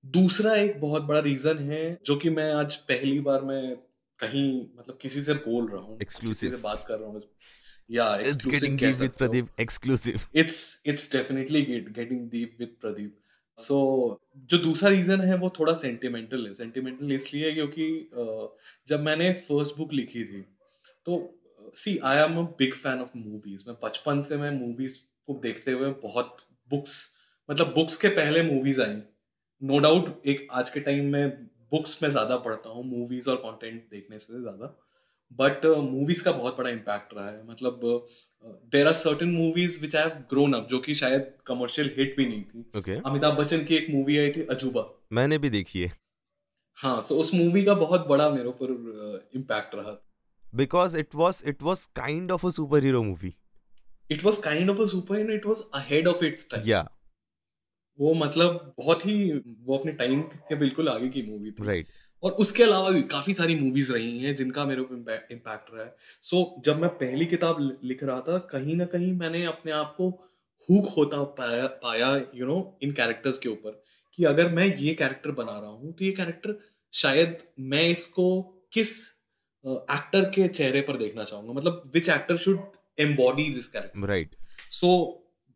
[0.04, 3.76] दूसरा एक बहुत बड़ा रीजन है जो कि मैं आज पहली बार मैं
[4.18, 7.22] कहीं मतलब किसी से बोल रहा हूँ किसी से बात कर रहा हूँ
[7.90, 8.04] yeah
[9.00, 9.48] with Pradeep.
[9.58, 10.20] Exclusive.
[10.34, 13.16] It's it's definitely getting deep with Pradeep
[13.58, 13.76] so
[14.50, 17.86] जो दूसरा रीजन है वो थोड़ा सेंटिमेंटल है। सेंटिमेंटल इसलिए क्योंकि
[18.88, 20.40] जब मैंने फ़र्स्ट बुक लिखी थी
[21.06, 21.18] तो
[21.76, 25.72] see I am a big fan of movies मैं बचपन से मैं मूवीज़ को देखते
[25.72, 26.36] हुए बहुत
[26.70, 26.96] बुक्स
[27.48, 28.96] मतलब बुक्स के पहले मूवीज़ आई।
[29.62, 31.30] नो डाउट एक आज के टाइम में
[31.72, 34.66] बुक्स में ज़्यादा पढ़ता हूँ मूवीज़ और कंटेंट देखने से ज़्यादा।
[35.32, 37.80] बट मूवीज़ का बहुत बड़ा इम्पैक्ट रहा है। मतलब
[38.72, 42.26] there are certain movies which I have grown up जो कि शायद कमर्शियल हिट भी
[42.26, 43.00] नहीं थी। Okay.
[43.06, 45.92] अमिताभ बच्चन की एक मूवी आई थी अजूबा मैंने भी देखी है।
[46.78, 50.00] हाँ सो उस मूवी का बहुत बड़ा मेरे ऊपर इम्पैक्ट रहा।
[50.44, 53.32] Because it was it was kind of a superhero movie.
[54.10, 56.86] It was kind of a super and it was ahead of its time Yeah,
[58.00, 59.33] वो मतलब बहुत ही
[59.64, 61.87] वो अपने टाइम के बिल्कुल आगे की मूवी थी। Right.
[62.22, 64.94] और उसके अलावा भी काफ़ी सारी मूवीज़ रही हैं जिनका मेरे ऊपर
[65.33, 69.44] इम्पैक्ट रहा है। सो जब मैं पहली किताब लिख रहा था कहीं ना कहीं मैंने
[69.44, 70.09] अपने आप को
[70.68, 73.83] हुक होता पाया पाया यू नो इन कैरेक्टर्स के ऊपर
[74.14, 76.59] कि अगर मैं ये कैरेक्टर बना रहा हूँ तो ये कैरेक्टर
[76.92, 78.90] शायद मैं इसको किस
[79.64, 81.52] एक्टर के चेहरे पर देखना चाहूँगा?
[81.52, 82.61] मतलब which actor should
[82.98, 84.35] embody this character right
[84.70, 84.88] so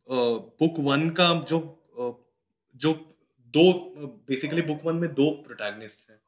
[0.09, 1.59] book one का जो
[2.81, 2.93] जो
[3.55, 3.73] दो
[4.29, 6.21] बेसिकली बुक वन में दो प्रोटैगनिस्ट हैं।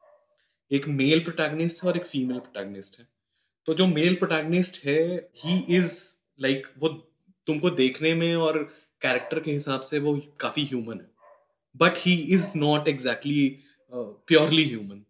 [0.71, 3.07] एक मेल प्रोटैगनिस्ट है और एक फीमेल प्रोटैगनिस्ट है।
[3.67, 5.01] तो जो मेल प्रोटैगनिस्ट है
[5.37, 5.93] ही इज़
[6.39, 6.89] लाइक वो
[7.47, 8.57] तुमको देखने में और
[9.01, 11.09] कैरेक्टर के हिसाब से वो काफ़ी ह्यूमन है।
[11.75, 13.47] But he is not exactly
[13.93, 15.03] purely human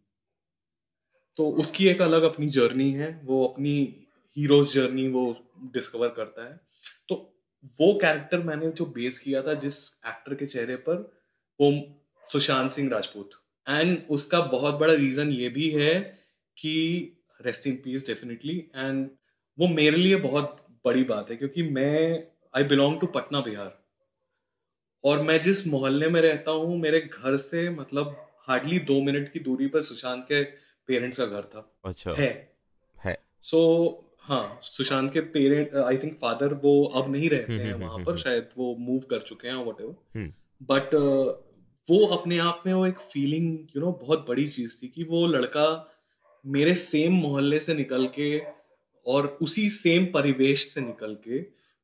[1.39, 3.73] तो उसकी एक अलग अपनी जर्नी है, वो अपनी
[4.37, 5.23] हीरोज जर्नी वो
[5.73, 6.59] डिस्कवर करता है।
[7.09, 7.15] तो
[7.79, 9.77] वो कैरेक्टर मैंने जो बेस किया था, जिस
[10.07, 11.20] एक्टर के चेहरे पर
[11.61, 11.71] वो
[12.31, 13.29] सुशांत सिंह राजपूत।
[13.69, 15.99] एंड उसका बहुत बड़ा रीजन ये भी है
[16.57, 16.73] कि
[17.45, 19.09] rest in peace definitely and
[19.59, 23.81] वो मेरे लिए बहुत बड़ी बात है क्योंकि मैं I belong to Patna Bihar
[25.03, 29.39] और मैं जिस मोहल्ले में रहता हूँ मेरे घर से मतलब हार्डली दो मिनट की
[29.39, 30.43] दूरी पर सुशांत के
[30.87, 32.55] पेरेंट्स का घर था। अच्छा। है।
[33.05, 37.61] है। सो so, हाँ सुशांत के पेरेंट आई थिंक फादर वो अब नहीं रहते हम्म,
[37.61, 40.89] हैं हम्म, वहाँ हम्म, पर। शायद वो मूव कर चुके हैं वट हम्म। बट
[41.89, 45.27] वो अपने आप में वो एक फीलिंग यू नो बहुत बड़ी चीज़ थी कि वो
[45.27, 45.93] लड़का
[46.45, 48.39] मेरे सेम मोहल्ले से निकल के
[49.05, 51.39] और उसी सेम परिवेश से निकल के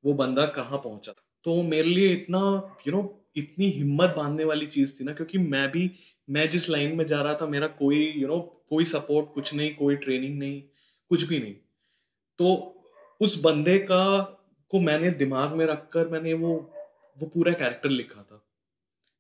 [0.06, 4.44] वो बंदा कहाँ पहुँचा। तो मेरे लिए इतना यू you नो know, इतनी हिम्मत बांधने
[4.44, 5.92] वाली चीज़ थी ना क्योंकि मैं भी
[6.30, 9.34] मैं जिस लाइन में जा रहा था मेरा कोई यू you नो know, कोई सपोर्ट
[9.34, 10.62] कुछ नहीं कोई ट्रेनिंग नहीं
[11.10, 11.54] कुछ भी नहीं।
[12.40, 12.76] तो
[13.20, 14.20] उस बंदे का
[14.70, 16.74] को मैंने दिमाग में रखकर मैंने वो
[17.18, 18.47] वो पूरा कैरेक्टर लिखा था।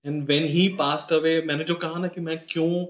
[0.07, 2.85] And when he passed away मैंने जो कहा ना कि मैं क्यों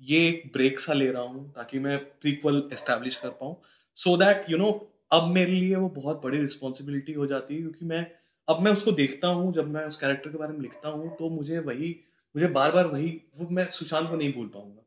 [0.00, 3.56] ये एक ब्रेक सा ले रहा हूँ ताकि मैं प्रीक्वल एस्टेब्लिश कर पाऊँ।
[3.98, 4.70] सो दैट यू नो
[5.12, 8.06] अब मेरे लिए वो बहुत बड़ी रिस्पॉन्सिबिलिटी हो जाती है क्योंकि मैं,
[8.48, 11.28] अब मैं उसको देखता हूँ, जब मैं उस कैरेक्टर के बारे में लिखता हूँ तो
[11.30, 11.90] मुझे वही,
[12.34, 14.82] मुझे बार बार वही, वो मैं सुशांत को नहीं भूल पाऊँगा।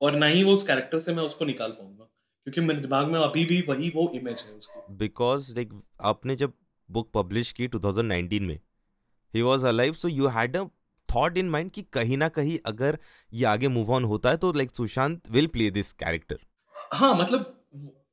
[0.00, 2.04] और ना ही वो उस कैरेक्टर से मैं उसको निकाल पाऊँगा,
[2.46, 6.52] क्योंकि मेरे दिमाग में अभी भी वही वो इमेज है उसकी। बिकॉज़ लाइक आपने जब
[6.88, 8.58] बुक पब्लिश की 2019 में
[9.34, 10.64] he was alive so you had a
[11.08, 12.98] thought in mind कि कहीं ना कहीं अगर
[13.32, 16.38] ये आगे मूव ऑन होता है तो like Sushant will play this character
[16.92, 17.64] हाँ मतलब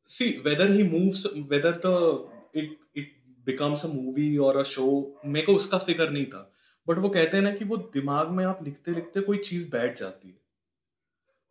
[0.10, 3.14] see whether he moves whether the it it
[3.46, 6.52] becomes a movie और अ शो मेरे को उसका फ़िक्र नहीं था।
[6.88, 10.00] बट वो कहते हैं ना कि वो दिमाग में आप लिखते लिखते कोई चीज़ बैठ
[10.00, 10.38] जाती है।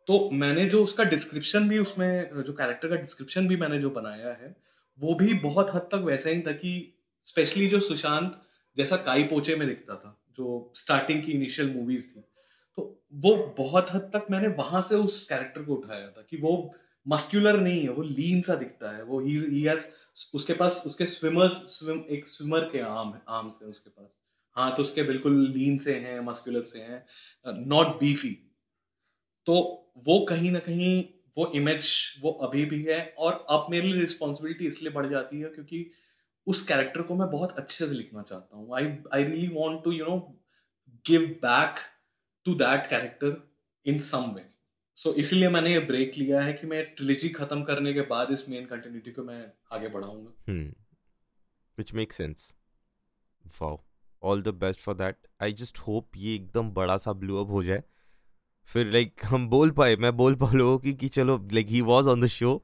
[0.07, 4.33] तो मैंने जो उसका डिस्क्रिप्शन भी उसमें, जो कैरेक्टर का डिस्क्रिप्शन भी मैंने जो बनाया
[4.33, 4.55] है,
[4.99, 6.93] वो भी बहुत हद तक वैसा ही था कि
[7.25, 8.41] स्पेशली जो सुशांत
[8.77, 12.23] जैसा काई पोचे में दिखता था, जो स्टार्टिंग की इनिशियल मूवीज़ थी।
[12.77, 16.53] तो वो बहुत हद तक मैंने वहाँ से उस कैरेक्टर को उठाया था कि वो
[17.05, 19.85] मस्क्यूलर नहीं है, वो लीन सा दिखता है। वो ही ही हैज़
[20.33, 24.09] उसके पास, उसके स्विमर्स स्विम एक स्विमर के आर्म आर्म्स है उसके पास।
[24.55, 28.29] हाथ उसके बिल्कुल लीन से हैं मस्कुलर से हैं नॉट बीफी
[29.47, 29.55] तो
[30.05, 31.03] वो कहीं ना कहीं,
[31.37, 31.87] वो इमेज
[32.21, 35.85] वो अभी भी है और अब मेरे लिए रिस्पॉन्सिबिलिटी इसलिए बढ़ जाती है क्योंकि
[36.47, 39.91] उस कैरेक्टर को मैं बहुत अच्छे से लिखना चाहता हूँ। I I really want to
[39.91, 40.17] you know
[41.05, 41.79] give back
[42.45, 43.35] to that character
[43.85, 44.45] in some way
[44.97, 48.47] so इसलिए मैंने ये ब्रेक लिया है कि मैं ट्रिलॉजी खत्म करने के बाद इस
[48.49, 50.53] मेन कंटिन्यूटी को मैं आगे बढ़ाऊँगा।
[51.77, 52.53] Which make sense
[53.61, 53.79] wow
[54.23, 57.63] all the best for that I just hope ये एकदम बड़ा सा ब्लू अप हो
[57.63, 57.83] जाए।
[58.69, 61.81] फिर लाइक like, हम बोल पाए मैं बोल पा लोगों की कि चलो like he
[61.83, 62.63] was on the show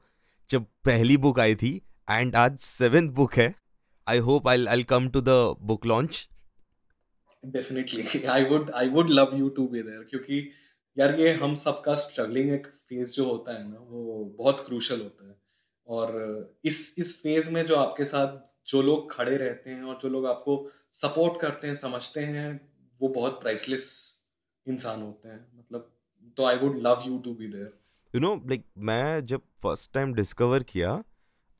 [0.50, 1.74] जब पहली बुक आई थी
[2.10, 3.54] एंड आज सेवेंथ बुक है।
[4.08, 5.28] I hope I I come to the
[5.60, 6.28] book launch
[7.46, 10.50] definitely I would I would love you to be there क्योंकि
[10.98, 15.28] यार ये हम सबका स्ट्रगलिंग एक फ़ेज़ जो होता है ना वो बहुत क्रूशल होता
[15.28, 15.36] है।
[15.88, 20.08] और इस इस फ़ेज़ में जो आपके साथ जो लोग खड़े रहते हैं और जो
[20.08, 22.48] लोग आपको सपोर्ट करते हैं समझते हैं
[23.00, 24.16] वो बहुत प्राइसलेस
[24.66, 25.92] इंसान होते हैं। मतलब
[26.36, 27.72] तो I would love you to be there
[28.14, 31.02] you know like मैं जब फ़र्स्ट टाइम डिस्कवर किया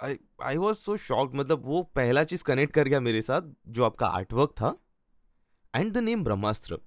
[0.01, 3.85] आई आई वॉज़ सो शॉक्ड मतलब वो पहला चीज़ कनेक्ट कर गया मेरे साथ, जो
[3.85, 4.77] आपका आर्टवर्क था
[5.75, 6.79] एंड द नेम ब्रह्मास्त्र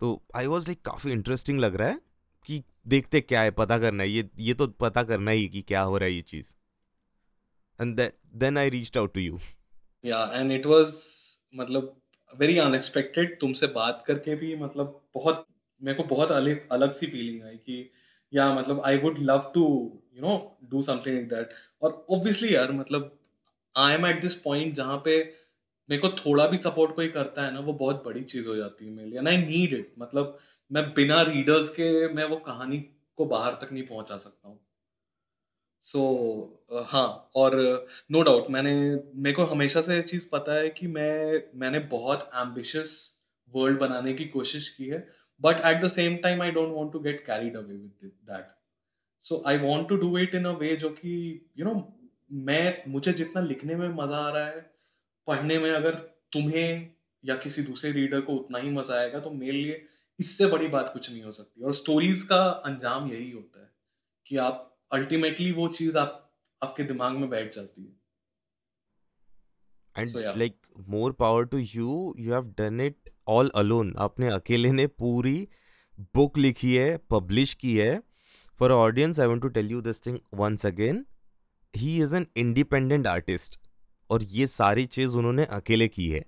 [0.00, 2.00] तो आई वॉज़ लाइक काफ़ी इंटरेस्टिंग लग रहा है
[2.46, 5.80] कि देखते क्या है, पता करना है, ये ये तो पता करना ही कि क्या
[5.82, 6.54] हो रहा है ये चीज़.
[7.78, 8.00] And
[8.34, 9.38] then I reached out to you
[10.04, 10.94] yeah and it was
[11.54, 11.94] मतलब
[12.32, 15.46] वेरी अनएक्सपेक्टेड तुमसे बात करके भी मतलब बहुत,
[15.82, 17.90] मेरे को बहुत अलग अलग सी फीलिंग आई कि
[18.32, 19.66] या मतलब I would love to
[20.18, 21.50] you know do something like that
[21.82, 23.18] और ऑब्वियसली यार मतलब
[23.76, 25.34] I am at this point जहाँ पे
[25.90, 28.84] मेरे को थोड़ा भी सपोर्ट कोई करता है ना वो बहुत बड़ी चीज़ हो जाती
[28.84, 30.38] है मेरे लिए आई नीड इट मतलब
[30.72, 32.78] मैं बिना रीडर्स के मैं वो कहानी
[33.16, 34.60] को बाहर तक नहीं पहुँचा सकता हूँ।
[35.82, 35.98] सो
[36.70, 37.56] so, uh, हाँ और
[38.10, 38.72] नो uh, डाउट no मैंने
[39.14, 43.14] मेरे को हमेशा से चीज़ पता है कि मैं मैंने बहुत एम्बिशियस
[43.54, 45.08] वर्ल्ड बनाने की कोशिश की है
[45.40, 48.57] but at the same time I don't want to get carried away with that
[49.24, 51.12] so I want to do it in a way जो कि
[51.58, 51.74] यू नो
[52.46, 54.60] मैं मुझे जितना लिखने में मज़ा आ रहा है
[55.28, 55.94] पढ़ने में अगर
[56.32, 56.90] तुम्हें
[57.24, 59.84] या किसी दूसरे रीडर को उतना ही मज़ा आएगा तो मेरे लिए
[60.18, 63.70] इससे बड़ी बात कुछ नहीं हो सकती। और स्टोरीज का अंजाम यही होता है
[64.26, 66.24] कि आप अल्टीमेटली वो चीज़ आप
[66.62, 67.96] आपके दिमाग में बैठ जाती है।
[69.96, 70.56] And like
[70.88, 75.36] more power to you you have done it all alone आपने अकेले ने पूरी
[76.14, 78.00] बुक लिखी है पब्लिश की है
[78.58, 81.04] for audience I want to tell you this thing once again
[81.74, 83.60] he is an independent artist
[84.10, 86.24] और ये सारी चीज़ उन्होंने अकेले की है।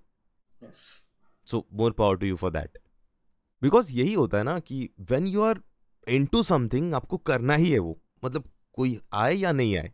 [1.47, 2.79] So more power to you for that
[3.63, 5.61] because यही होता है ना कि when you are
[6.27, 9.93] into something आपको करना ही है वो। मतलब कोई आए या नहीं आए।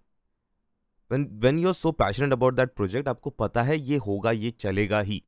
[1.10, 4.50] When when you are so passionate about that project आपको पता है ये होगा ये
[4.50, 5.22] चलेगा ही।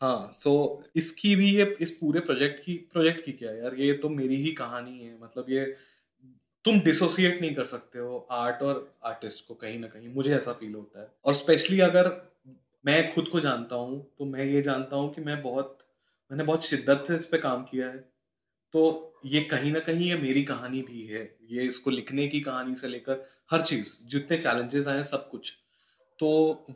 [0.00, 0.50] हाँ सो
[0.82, 3.74] so, इसकी भी ये इस पूरे प्रोजेक्ट की प्रोजेक्ट की क्या है यार?
[3.74, 5.64] ये तो मेरी ही कहानी है। मतलब ये
[6.64, 10.52] तुम डिसोसिएट नहीं कर सकते हो आर्ट और आर्टिस्ट को कहीं ना कहीं, मुझे ऐसा
[10.52, 12.10] फील होता है। और स्पेशली अगर
[12.84, 15.78] मैं खुद को जानता हूँ तो मैं ये जानता हूँ कि मैं बहुत,
[16.30, 17.98] मैंने बहुत शिद्दत से इस पर काम किया है।
[18.74, 22.74] तो ये कहीं ना कहीं ये मेरी कहानी भी है, ये इसको लिखने की कहानी
[22.76, 25.52] से लेकर हर चीज़, जितने चैलेंजेस आए सब कुछ।
[26.20, 26.28] तो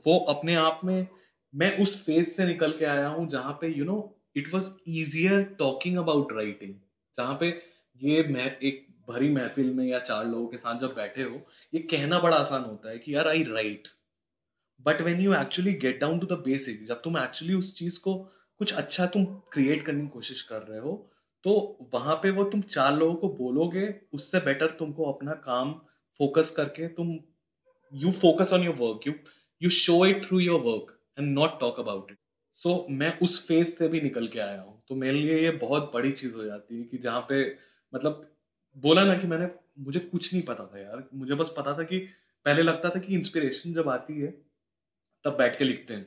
[0.06, 1.06] वो अपने आप में,
[1.54, 3.98] मैं उस फ़ेज़ से निकल के आया हूँ जहाँ पे you know
[4.36, 6.74] it was easier talking about writing
[7.18, 7.48] जहाँ पे
[8.00, 11.40] ये मैं एक भरी महफिल में या चार लोगों के साथ जब बैठे हो,
[11.74, 13.88] ये कहना बड़ा आसान होता है कि यार I write
[14.86, 18.14] but when you actually get down to the basic जब तुम एक्चुअली उस चीज़ को
[18.58, 21.10] कुछ अच्छा तुम क्रिएट करने की कोशिश कर रहे हो
[21.44, 21.52] तो
[21.94, 25.72] वहाँ पे वो तुम चार लोगों को बोलोगे, उससे बेटर तुमको अपना काम
[26.18, 27.18] फोकस करके तुम
[27.92, 29.12] you focus on your work you
[29.62, 32.18] you show it through your work and not talk about it
[32.54, 35.90] so मैं उस फ़ेज़ से भी निकल के आया हूँ तो मेरे लिए ये बहुत
[35.94, 37.56] बड़ी चीज़ हो जाती है कि जहाँ पे
[37.94, 38.30] मतलब
[38.78, 41.98] बोला ना कि मैंने, मुझे कुछ नहीं पता था यार। मुझे बस पता था कि,
[42.46, 44.30] पहले लगता था कि इंस्पिरेशन जब आती है,
[45.24, 46.06] तब बैठ के लिखते हैं।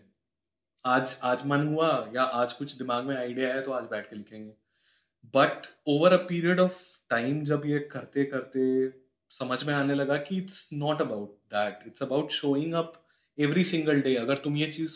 [0.86, 4.15] आज आज मन हुआ या आज कुछ दिमाग में आइडिया है तो आज बैठ के
[4.15, 4.51] लिखेंगे।
[5.36, 6.79] But over a period of
[7.10, 8.63] time जब ये करते करते
[9.31, 12.93] समझ में आने लगा कि it's not about that it's about showing up
[13.38, 14.93] every single day अगर तुम ये चीज़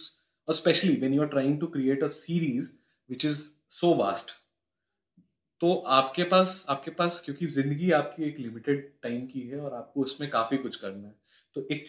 [0.48, 2.70] specially when you are trying to create a series
[3.10, 4.32] which is so vast
[5.62, 10.02] तो आपके पास आपके पास क्योंकि ज़िंदगी आपकी एक लिमिटेड टाइम की है और आपको
[10.02, 11.16] उसमें काफ़ी कुछ करना है।
[11.56, 11.86] तो एक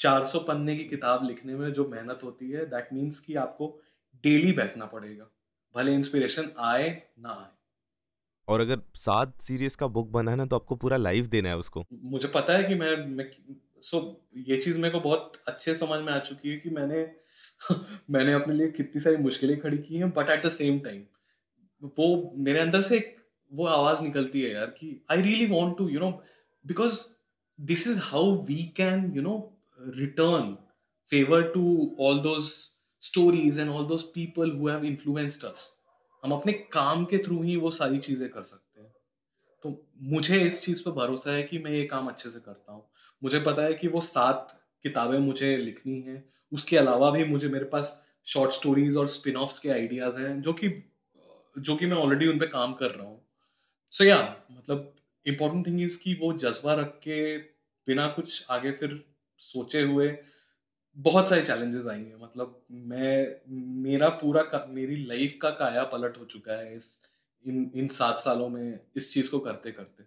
[0.00, 3.80] 400 पन्ने की किताब लिखने में जो मेहनत होती है दैट मीन्स कि आपको
[4.24, 5.30] डेली बैठना पड़ेगा।
[5.74, 7.50] भले इंस्पिरेशन आए ना आए।
[8.48, 11.56] और अगर सात सीरीज़ का बुक बना है ना तो आपको पूरा लाइफ देना है
[11.56, 13.30] उसको। मुझे पता है कि मैं, मैं
[13.82, 17.10] सो ये चीज़ मेरे को बहुत अच्छे समझ में आ चुकी है कि मैंने
[18.10, 21.02] मैंने अपने लिए कितनी सारी मुश्किलें खड़ी की हैं but at the same time
[21.82, 22.98] वो मेरे अंदर से
[23.52, 26.10] वो आवाज़ निकलती है यार कि I really want to you know
[26.64, 27.00] because
[27.58, 29.36] this is how we can you know
[29.80, 30.56] return
[31.08, 32.50] favour to all those
[33.02, 35.70] stories and all those people who have influenced us
[36.22, 38.92] हम अपने काम के थ्रू ही वो सारी चीज़ें कर सकते हैं।
[39.64, 39.70] तो
[40.02, 42.84] मुझे इस चीज़ पर भरोसा है कि मैं ये काम अच्छे से करता हूँ।
[43.22, 47.64] मुझे पता है कि वो सात किताबें मुझे लिखनी है। उसके अलावा भी मुझे मेरे
[47.64, 50.68] पास शॉर्ट स्टोरीज और स्पिन ऑफ्स के आइडियाज़ हैं, जो कि
[51.56, 53.20] जो कि मैं ऑलरेडी उन पर काम कर रहा हूँ।
[53.94, 54.18] सो या
[54.50, 54.92] मतलब
[55.26, 57.36] इम्पोर्टेंट थिंग इज़ कि वो जज्बा रख के
[57.86, 59.02] बिना कुछ आगे फिर
[59.40, 60.16] सोचे हुए
[60.96, 63.36] बहुत सारे चैलेंजेस आएँगे मतलब मैं
[63.82, 66.96] मेरा पूरा मेरी लाइफ का काया पलट हो चुका है इस
[67.44, 70.04] इन इन सात सालों में इस चीज़ को करते करते।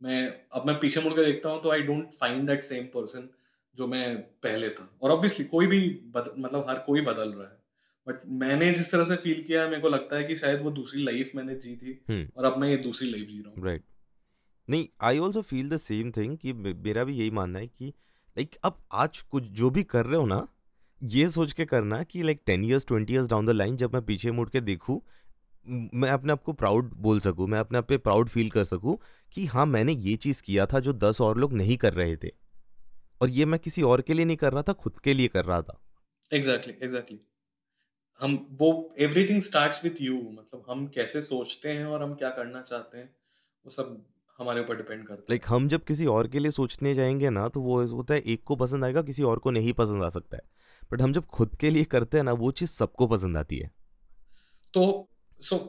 [0.00, 3.28] मैं अब मैं पीछे मुड़ के देखता हूँ तो I don't find that same person
[3.74, 7.59] जो मैं पहले था। और ऑब्वियसली कोई भी बद, मतलब हर कोई बदल रहा है।
[8.06, 11.02] बट मैंने जिस तरह से फील किया मेरे को लगता है कि शायद वो दूसरी
[11.04, 13.84] लाइफ मैंने जी थी हम्म और अब मैं ये दूसरी लाइफ जी रहा हूँ। राइट
[14.68, 18.56] नहीं I also feel the same thing कि मेरा भी यही मानना है कि लाइक
[18.64, 20.46] अब आज कुछ जो भी कर रहे हो ना
[21.02, 24.02] ये सोच के करना कि like ten years twenty years down the line जब मैं
[24.04, 25.00] पीछे मुड़ के देखूँ
[25.94, 28.98] मैं अपने आप को प्राउड बोल सकूँ मैं अपने आप पे प्राउड फील कर सकूँ
[29.32, 32.30] कि हाँ मैंने ये चीज़ किया था जो दस और लोग नहीं कर रहे थे।
[33.20, 35.44] और ये मैं किसी और के लिए नहीं कर रहा था खुद के लिए कर
[35.44, 35.80] रहा था।
[36.32, 37.18] एग्जैक्टली exactly, एग्जैक्टली
[38.20, 42.62] हम वो एवरीथिंग स्टार्ट्स विथ यू मतलब हम कैसे सोचते हैं और हम क्या करना
[42.62, 43.14] चाहते हैं
[43.64, 44.04] वो सब
[44.38, 47.48] हमारे ऊपर डिपेंड करता है। लाइक हम जब किसी और के लिए सोचने जाएँगे ना
[47.48, 50.36] तो वो होता है एक को पसंद आएगा किसी और को नहीं पसंद आ सकता
[50.36, 50.42] है।
[50.92, 53.70] बट हम जब खुद के लिए करते हैं ना वो चीज़ सबको पसंद आती है।
[54.74, 55.08] तो
[55.40, 55.62] सो so,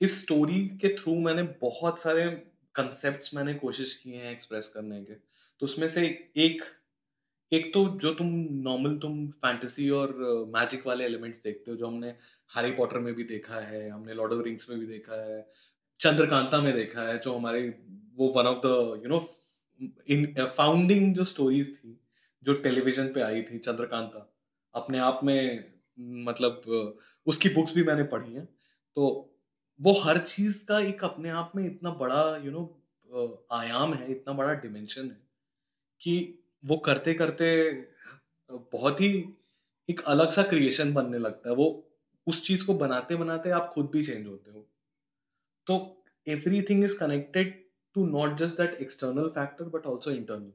[0.00, 2.30] इस स्टोरी के थ्रू मैंने बहुत सारे
[2.74, 5.14] कंसेप्ट्स मैंने कोशिश किए हैं एक्सप्रेस करने के।
[5.60, 6.64] तो उसमें से एक
[7.52, 8.26] एक तो जो तुम
[8.62, 10.12] नॉर्मल तुम फैंटेसी और
[10.56, 12.08] मैजिक वाले एलिमेंट्स देखते हो जो हमने
[12.56, 15.52] हैरी पॉटर में भी देखा है हमने लॉर्ड ऑफ़ रिंग्स में भी देखा है
[16.00, 17.68] चंद्रकांता में देखा है जो हमारे
[18.14, 19.20] वो one of the you know
[20.08, 22.00] in founding जो स्टोरीज थी
[22.42, 24.36] जो टेलीविज़न पे आई थी चंद्रकांता
[24.74, 25.64] अपने आप में
[25.98, 26.62] मतलब
[27.26, 28.44] उसकी बुक्स भी मैंने पढ़ी हैं।
[28.96, 29.36] तो
[29.80, 33.94] वो हर चीज़ का एक अपने आप में इतना बड़ा यू you नो know, आयाम
[33.94, 35.20] है इतना बड़ा डिमेंशन है
[36.00, 37.70] कि वो करते करते
[38.50, 39.24] बहुत ही
[39.88, 41.86] एक अलग सा क्रिएशन बनने लगता है। वो
[42.26, 44.66] उस चीज़ को बनाते बनाते आप खुद भी चेंज होते हो।
[45.66, 46.04] तो
[46.62, 50.52] everything is connected to not just that external factor but also internal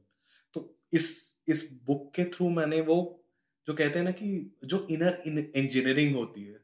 [0.54, 3.24] तो इस इस बुक के थ्रू मैंने वो,
[3.68, 5.22] जो कहते हैं ना कि, जो इनर
[5.56, 6.60] इंजीनियरिंग होती है,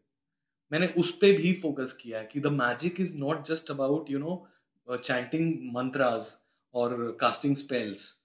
[0.73, 4.19] मैंने उस पर भी फोकस किया है कि the magic is not just about you
[4.19, 4.49] know
[4.89, 8.22] chanting mantras और casting spells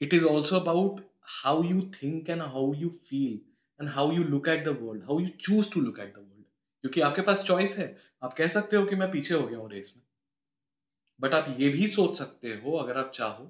[0.00, 1.00] it is also about
[1.42, 3.38] how you think and how you feel
[3.80, 6.44] and how you look at the world how you choose to look at the world.
[6.80, 9.70] क्योंकि आपके पास choice है। आप कह सकते हो कि मैं पीछे हो गया हूँ
[9.70, 10.04] रेस में।
[11.20, 13.44] बट आप ये भी सोच सकते हो अगर आप चाहो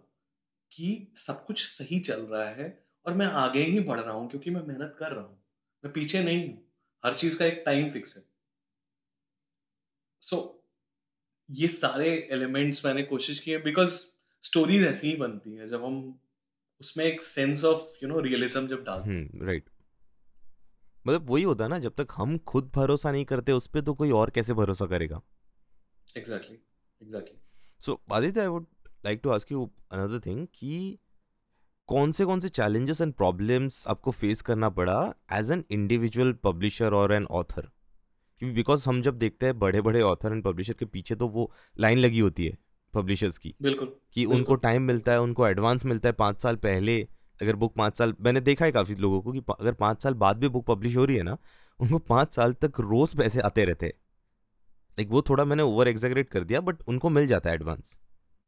[0.72, 4.50] कि सब कुछ सही चल रहा है और मैं आगे ही बढ़ रहा हूँ क्योंकि
[4.50, 5.38] मैं मेहनत कर रहा हूँ।
[5.84, 6.72] मैं पीछे नहीं हूँ।
[7.04, 8.22] हर चीज़ का एक टाइम फिक्स है।
[10.20, 10.60] सो so,
[11.50, 13.90] ये सारे एलिमेंट्स मैंने कोशिश की है बिकॉज़
[14.42, 16.20] स्टोरीज ऐसी ही बनती है। जब हम
[16.80, 19.68] उसमें एक sense of you know realism जब डालते हैं हम्म राइट
[21.06, 23.94] मतलब वही होता है ना जब तक हम खुद भरोसा नहीं करते उस पर तो
[23.94, 25.20] कोई और कैसे भरोसा करेगा?
[26.16, 26.56] Exactly
[27.02, 27.38] exactly
[27.80, 28.66] so Aditya I would
[29.04, 30.98] like to ask you another thing कि
[31.88, 34.98] कौन से कौन से चैलेंजेस एंड प्रॉब्लम्स आपको फेस करना पड़ा
[35.32, 40.02] एज एन इंडिविजुअल पब्लिशर और एन ऑथर क्योंकि बिकॉज़ हम जब देखते हैं बड़े बड़े
[40.02, 42.58] ऑथर एंड पब्लिशर के पीछे तो वो लाइन लगी होती है।
[42.94, 46.56] पब्लिशर्स की बिल्कुल कि बिल्कुल। उनको टाइम मिलता है उनको एडवांस मिलता है। पाँच साल
[46.56, 47.00] पहले
[47.40, 50.36] अगर बुक पाँच साल मैंने देखा है काफ़ी लोगों को कि अगर पाँच साल बाद
[50.36, 51.36] भी बुक पब्लिश हो रही है ना
[51.80, 53.92] उनको पाँच साल तक रोज़ पैसे आते रहते हैं।
[54.98, 57.96] लाइक वो थोड़ा मैंने ओवर एग्जैगरेट कर दिया बट उनको मिल जाता है एडवांस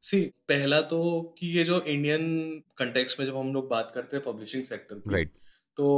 [0.05, 1.01] सी पहला तो
[1.39, 2.23] कि ये जो इंडियन
[2.79, 5.33] कंटेक्स्ट में जब हम लोग बात करते हैं पब्लिशिंग सेक्टर की राइट
[5.79, 5.89] तो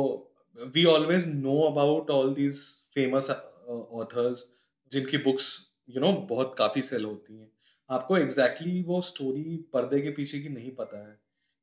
[0.59, 2.61] we always know about all these
[2.94, 4.44] famous authors
[4.92, 5.46] जिनकी बुक्स
[5.90, 7.50] यू नो बहुत काफ़ी सेल होती हैं।
[7.90, 11.18] आपको एग्जैक्टली exactly वो स्टोरी पर्दे के पीछे की नहीं पता है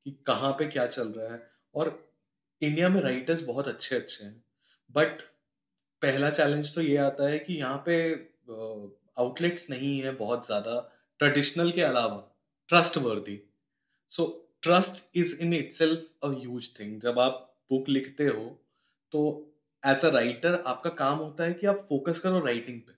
[0.06, 1.42] कि कहाँ पे क्या चल रहा है।
[1.76, 1.88] और
[2.62, 4.44] इंडिया में राइटर्स बहुत अच्छे अच्छे हैं
[4.96, 5.22] बट
[6.02, 7.98] पहला चैलेंज तो ये आता है कि यहाँ पे
[9.18, 10.80] आउटलेट्स नहीं है बहुत ज़्यादा
[11.20, 12.18] ट्रेडिशनल के अलावा
[12.98, 13.40] trustworthy
[14.12, 14.26] so
[14.64, 18.46] trust is in itself a huge thing जब आप बुक लिखते हो
[19.14, 19.22] तो
[19.84, 22.94] एज अ राइटर आपका काम होता है कि आप फोकस करो राइटिंग पे।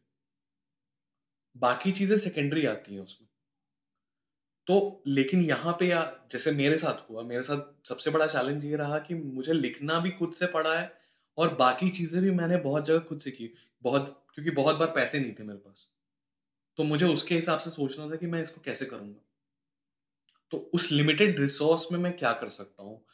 [1.58, 3.28] बाकी चीज़ें सेकेंडरी आती हैं उसमें।
[4.68, 8.76] तो लेकिन यहाँ पे या, जैसे मेरे साथ हुआ, मेरे साथ सबसे बड़ा चैलेंज ये
[8.76, 10.94] रहा कि मुझे लिखना भी खुद से पड़ा है
[11.38, 15.20] और बाकी चीज़ें भी मैंने बहुत जगह खुद से की, बहुत, क्योंकि बहुत बार पैसे
[15.20, 15.90] नहीं थे मेरे पास।
[16.78, 19.22] तो मुझे उसके हिसाब से सोचना था कि मैं इसको कैसे करूँगा।
[20.52, 23.06] तो उस लिमिटेड रिसोर्स में मैं क्या कर सकता हूँ?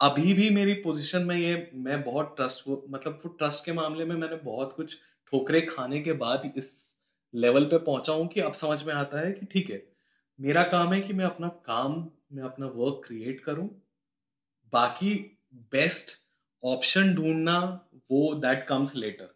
[0.00, 4.36] अभी भी मेरी पोजीशन में ये, मैं बहुत ट्रस्ट मतलब ट्रस्ट के मामले में मैंने
[4.36, 6.99] बहुत कुछ ठोकरे खाने के बाद इस
[7.34, 9.82] लेवल पे पहुँचा हूँ कि अब समझ में आता है कि ठीक है,
[10.38, 13.68] मेरा काम है कि मैं अपना काम, मैं अपना वर्क क्रिएट करूँ।
[14.72, 15.14] बाकी
[15.72, 16.10] बेस्ट
[16.62, 17.58] ऑप्शन ढूंढना,
[18.10, 19.34] वो दैट कम्स लेटर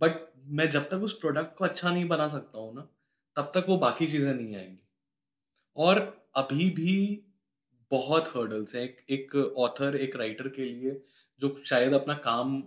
[0.00, 2.88] बट मैं जब तक उस प्रोडक्ट को अच्छा नहीं बना सकता हूँ ना,
[3.36, 4.78] तब तक वो बाकी चीज़ें नहीं आएँगी।
[5.76, 5.98] और
[6.36, 7.24] अभी भी
[7.90, 11.02] बहुत हर्डल्स हैं। एक एक ऑथर एक राइटर के लिए
[11.40, 12.60] जो शायद अपना काम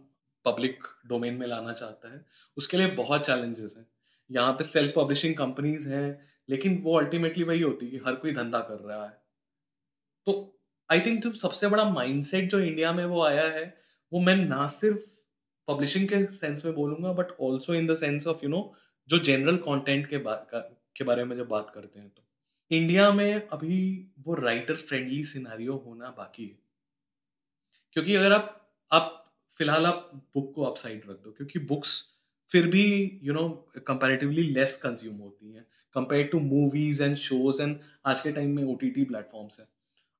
[0.45, 2.25] पब्लिक डोमेन में लाना चाहता है,
[2.57, 3.85] उसके लिए बहुत चैलेंजेस हैं।
[4.29, 6.19] यहाँ पे सेल्फ पब्लिशिंग कंपनीज़ हैं,
[6.49, 9.21] लेकिन वो अल्टीमेटली वही होती है कि हर कोई धंधा कर रहा है।
[10.27, 10.33] तो
[10.89, 13.63] आई थिंक जो सबसे बड़ा माइंडसेट जो इंडिया में वो आया है,
[14.11, 15.01] वो मैं ना सिर्फ़
[15.67, 18.61] पब्लिशिंग के सेंस में बोलूँगा but also in the sense of you know
[19.09, 20.49] जो जनरल कंटेंट के बात
[20.97, 22.23] के बारे में जब बात करते हैं तो।
[22.71, 23.77] इंडिया में अभी
[24.19, 26.57] वो राइटर फ्रेंडली सिनारियो होना बाकी है।
[27.95, 28.59] क्योंकि अगर आप
[28.91, 29.23] आप
[29.57, 32.01] फ़िलहाल आप बुक को आप साइड रख दो, क्योंकि बुक्स
[32.53, 33.47] फिर भी you know
[33.87, 38.63] comparatively less consume होती हैं compare to movies and shows and आज के टाइम में
[38.63, 39.65] ओ टी टी प्लेटफॉर्म्स है।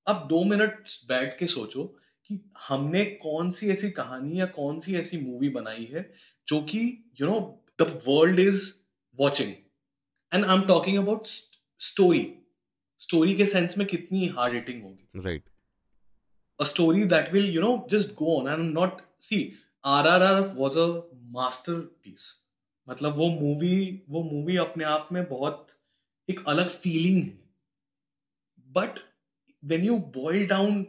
[0.07, 1.84] अब दो मिनट बैठ के सोचो
[2.29, 6.09] कि हमने कौन सी ऐसी कहानी या कौन सी ऐसी मूवी बनाई है
[6.47, 6.79] जो कि
[7.21, 7.39] you know
[7.81, 8.71] the world is
[9.19, 9.53] watching
[10.34, 11.27] and I am talking about
[11.79, 12.27] story
[12.99, 15.43] story के सेंस में कितनी हार्ड हिटिंग होगी। Right
[16.59, 19.38] a story that will you know just go on and not see
[19.84, 20.84] RRR was a
[21.34, 22.25] masterpiece.
[22.88, 25.67] मतलब वो movie वो movie अपने आप में बहुत
[26.29, 27.39] एक अलग फीलिंग है।
[28.71, 28.99] But
[29.63, 30.84] when you boil down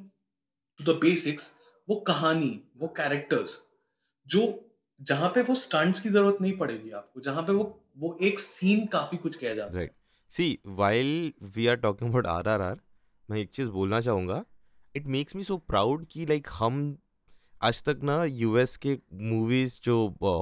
[0.80, 1.52] to the basics
[1.88, 3.58] वो कहानी, वो कैरेक्टर्स
[4.26, 4.70] जो
[5.00, 8.86] जहाँ पे वो स्टंट्स की ज़रूरत नहीं पड़ेगी आपको, जहाँ पे वो वो एक सीन
[8.86, 9.90] काफ़ी कुछ कह जाता है।
[10.30, 12.80] See while we are talking about RRR
[13.30, 14.44] मैं एक चीज़ बोलना चाहूँगा
[14.96, 16.98] it makes me so proud कि लाइक हम
[17.64, 19.94] आज तक ना यूएस के मूवीज़ जो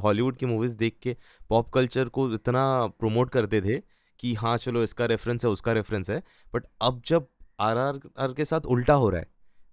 [0.05, 1.17] हॉलीवुड की मूवीज़ देख के
[1.49, 2.63] पॉप कल्चर को इतना
[3.01, 3.77] प्रमोट करते थे
[4.21, 6.23] कि हाँ चलो इसका रेफरेंस है, उसका रेफरेंस है
[6.55, 7.29] बट अब जब
[7.61, 9.31] आर आर आर के साथ उल्टा हो रहा है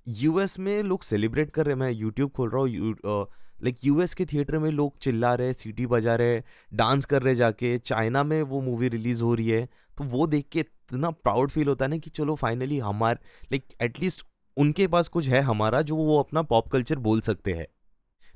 [0.07, 3.27] यूएस में लोग सेलिब्रेट कर रहे हैं, मैं यूट्यूब खोल रहा हूँ
[3.63, 6.41] लाइक यूएस के थिएटर में लोग चिल्ला रहे सीटी बजा रहे
[6.73, 9.65] डांस कर रहे जाके चाइना में वो मूवी रिलीज़ हो रही है
[9.97, 13.19] तो वो देख के इतना प्राउड फील होता है ना कि चलो फाइनली हमारे
[13.51, 14.25] लाइक एटलीस्ट
[14.59, 17.67] उनके पास कुछ है हमारा जो वो अपना पॉप कल्चर बोल सकते हैं।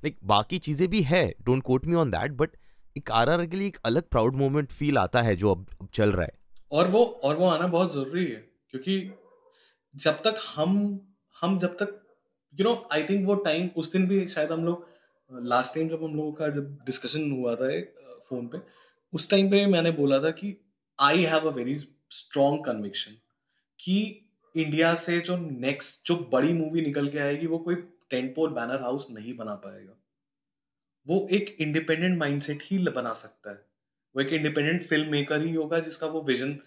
[0.04, 2.56] लाइक बाकी चीज़ें भी है don't quote me on that but
[2.98, 5.88] एक आर आर के लिए एक अलग प्राउड मोमेंट फील आता है जो अब, अब
[5.94, 6.32] चल रहा है।
[6.72, 9.00] और वो और वो आना बहुत ज़रूरी है क्योंकि
[9.96, 10.78] जब तक हम
[11.42, 12.00] हम जब तक
[12.54, 14.88] यू नो आई थिंक वो टाइम उस दिन भी शायद हम लोग
[15.32, 17.70] लास्ट टाइम जब हम लोगों का जब डिस्कशन हुआ था
[18.30, 18.58] फ़ोन पे
[19.14, 20.56] उस टाइम पे मैंने बोला था कि
[21.00, 21.78] I have a very
[22.12, 23.12] strong conviction
[23.80, 23.96] कि
[24.56, 27.76] इंडिया से जो नेक्स्ट जो बड़ी मूवी निकल के आएगी, वो कोई
[28.10, 29.94] टेंटपोल बैनर हाउस नहीं बना पाएगा।
[31.08, 33.66] वो एक इंडिपेंडेंट माइंडसेट ही बना सकता है।
[34.16, 36.60] वो एक इंडिपेंडेंट फ़िल्म मेकर ही होगा, जिसका वो विजन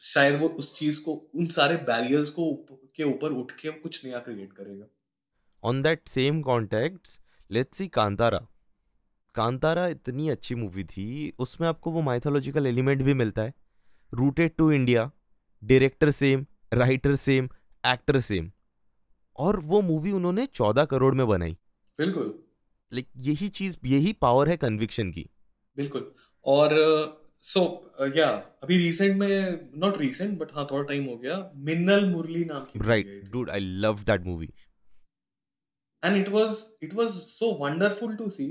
[0.00, 2.66] शायद वो उस चीज़ को, उन सारे बैरियर्स को
[2.96, 4.86] के ऊपर उठ के कुछ नया क्रिएट करेगा।
[5.64, 7.08] On that same contact
[7.50, 8.46] let's see Kantara
[9.34, 13.54] Kantara इतनी अच्छी मूवी थी, उसमें आपको वो माइथोलॉजिकल एलिमेंट भी मिलता है।
[14.14, 15.10] Rooted to India
[15.64, 17.48] director same writer same
[17.84, 18.50] actor same.
[19.38, 21.56] और वो मूवी उन्होंने चौदह करोड़ में बनाई।
[21.98, 22.32] बिल्कुल।
[22.92, 25.28] लाइक यही चीज़ यही पावर है कन्विक्शन की।
[25.76, 26.12] बिल्कुल।
[26.44, 26.70] और
[27.42, 27.60] सो
[28.00, 28.28] uh, या
[28.62, 32.78] अभी रिसेंट में नॉट रिसेंट बट हाँ थोड़ा टाइम हो गया मिन्नल मुरली नाम की
[32.78, 34.48] right dude I love that movie
[36.04, 38.46] and it was it was so wonderful to see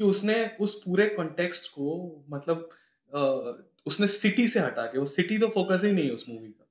[0.00, 1.88] कि उसने उस पूरे कॉन्टेक्स्ट को
[2.30, 2.68] मतलब
[3.12, 3.54] uh,
[3.86, 6.65] उसने सिटी से हटा के वो सिटी तो फोकस ही नहीं है उस मूवी का।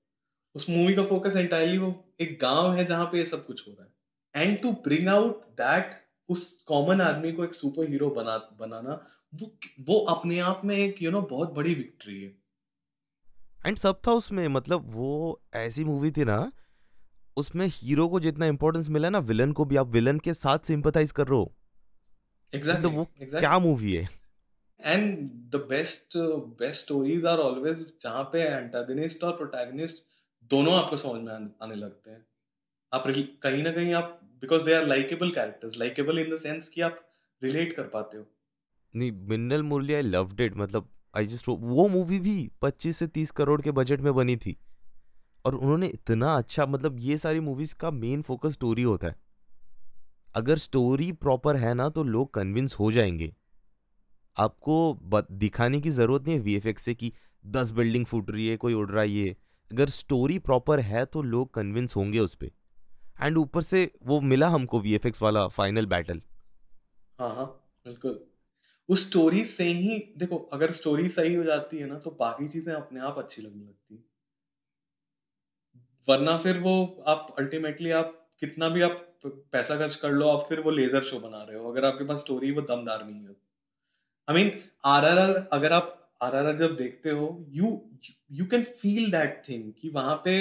[0.56, 3.74] उस मूवी का फोकस एंटायरली वो एक गाँव है जहाँ पे ये सब कुछ हो
[3.74, 5.92] रहा है। And to bring out that
[6.30, 9.52] उस कॉमन आदमी को एक सुपर हीरो बना बनाना वो
[9.82, 12.30] वो अपने आप में एक यू you नो know, बहुत बड़ी विक्ट्री है।
[13.66, 16.52] एंड सब था उसमें मतलब वो ऐसी मूवी थी ना
[17.38, 21.12] उसमें हीरो को जितना इंपॉर्टेंस मिला ना विलन को भी आप विलन के साथ सिंपथाइज
[21.12, 21.56] कर रहे हो।
[22.54, 23.40] Exactly, मतलब वो exactly.
[23.40, 24.10] क्या मूवी है?
[24.80, 26.18] And the best
[26.60, 30.04] best stories are always जहाँ पे एंटागनिस्ट और प्रोटैगनिस्ट
[30.52, 32.26] दोनों आपको समझ में आने लगते हैं।
[32.92, 33.04] आप
[33.44, 37.00] कहीं ना कहीं आप because they are likeable characters likeable in the sense कि आप
[37.42, 38.26] रिलेट कर पाते हो।
[38.96, 43.32] नहीं, Minnal Murali I loved it मतलब आई जस्ट वो मूवी भी 25 से 30
[43.32, 44.58] करोड़ के बजट में बनी थी।
[45.46, 49.16] और उन्होंने इतना अच्छा मतलब ये सारी मूवीज़ का मेन फोकस स्टोरी होता है।
[50.36, 53.34] अगर स्टोरी प्रॉपर है ना तो लोग कन्विंस हो जाएँगे।
[54.38, 55.00] आपको
[55.32, 57.12] दिखाने की ज़रूरत नहीं है वीएफएक्स से कि
[57.46, 59.36] दस बिल्डिंग फूट रही है, कोई उड़ रहा है
[59.72, 62.50] अगर स्टोरी प्रॉपर है तो लोग कन्विंस होंगे उस पर
[63.22, 66.22] एंड ऊपर से वो मिला हमको वीएफएक्स वाला फाइनल बैटल
[67.20, 67.46] हाँ हाँ
[67.86, 68.20] बिल्कुल।
[68.90, 72.74] उस स्टोरी से ही, देखो, अगर स्टोरी सही हो जाती है ना तो बाकी चीज़ें
[72.74, 73.96] अपने आप अच्छी लगने लगती
[76.04, 80.60] वरना फिर वो, आप अल्टीमेटली आप कितना भी आप पैसा खर्च कर लो, आप फिर
[80.60, 83.36] वो लेजर शो बना रहे हो। अगर आपके पास स्टोरी वो दमदार नहीं है।
[84.28, 84.52] आई मीन
[84.86, 85.06] आर
[85.54, 85.92] अगर आप
[86.22, 87.90] आरआरआर जब देखते हो you
[88.32, 90.36] you can feel that thing कि वहाँ पे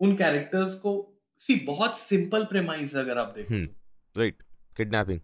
[0.00, 0.92] उन कैरेक्टर्स को
[1.40, 3.62] सी बहुत सिंपल प्रेमाइज अगर आप देखो
[4.16, 4.42] राइट
[4.76, 5.20] किडनैपिंग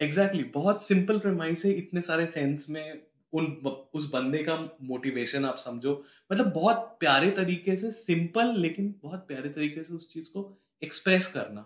[0.00, 3.46] एग्जैक्टली बहुत सिंपल प्रेमाइस है इतने सारे सेंस में उन
[3.94, 9.48] उस बंदे का मोटिवेशन आप समझो। मतलब बहुत प्यारे तरीके से सिंपल लेकिन बहुत प्यारे
[9.48, 10.42] तरीके से उस चीज़ को
[10.82, 11.64] एक्सप्रेस करना।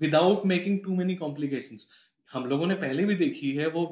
[0.00, 1.86] Without making too many complications
[2.32, 3.84] हम लोगों ने पहले भी देखी है वो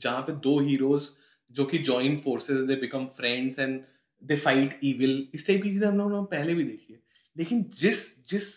[0.00, 1.08] जहाँ पे दो हीरोज
[1.54, 3.80] जो कि join forces they become friends and
[4.22, 7.00] they fight evil इस टाइप की चीज़ें हम लोगों ने पहले भी देखी है।
[7.36, 8.52] लेकिन जिस जिस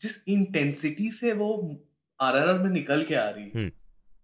[0.00, 1.48] जिस इंटेंसिटी से वो
[2.20, 3.70] आरआरआर में निकल के आ रही है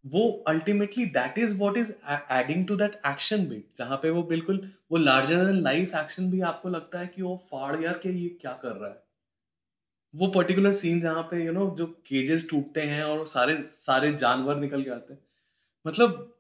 [0.05, 1.93] वो ultimately that is what is
[2.33, 4.61] adding to that action bit जहाँ पे वो बिल्कुल
[4.93, 8.29] वो लार्जर देन लाइफ एक्शन भी आपको लगता है कि वो फाड़ यार के ये
[8.41, 9.03] क्या कर रहा है।
[10.15, 13.61] वो पर्टिकुलर सीन जहाँ पे यू you नो know, जो केजेस टूटते हैं और सारे
[13.73, 15.21] सारे जानवर निकल के आते हैं।
[15.87, 16.38] मतलब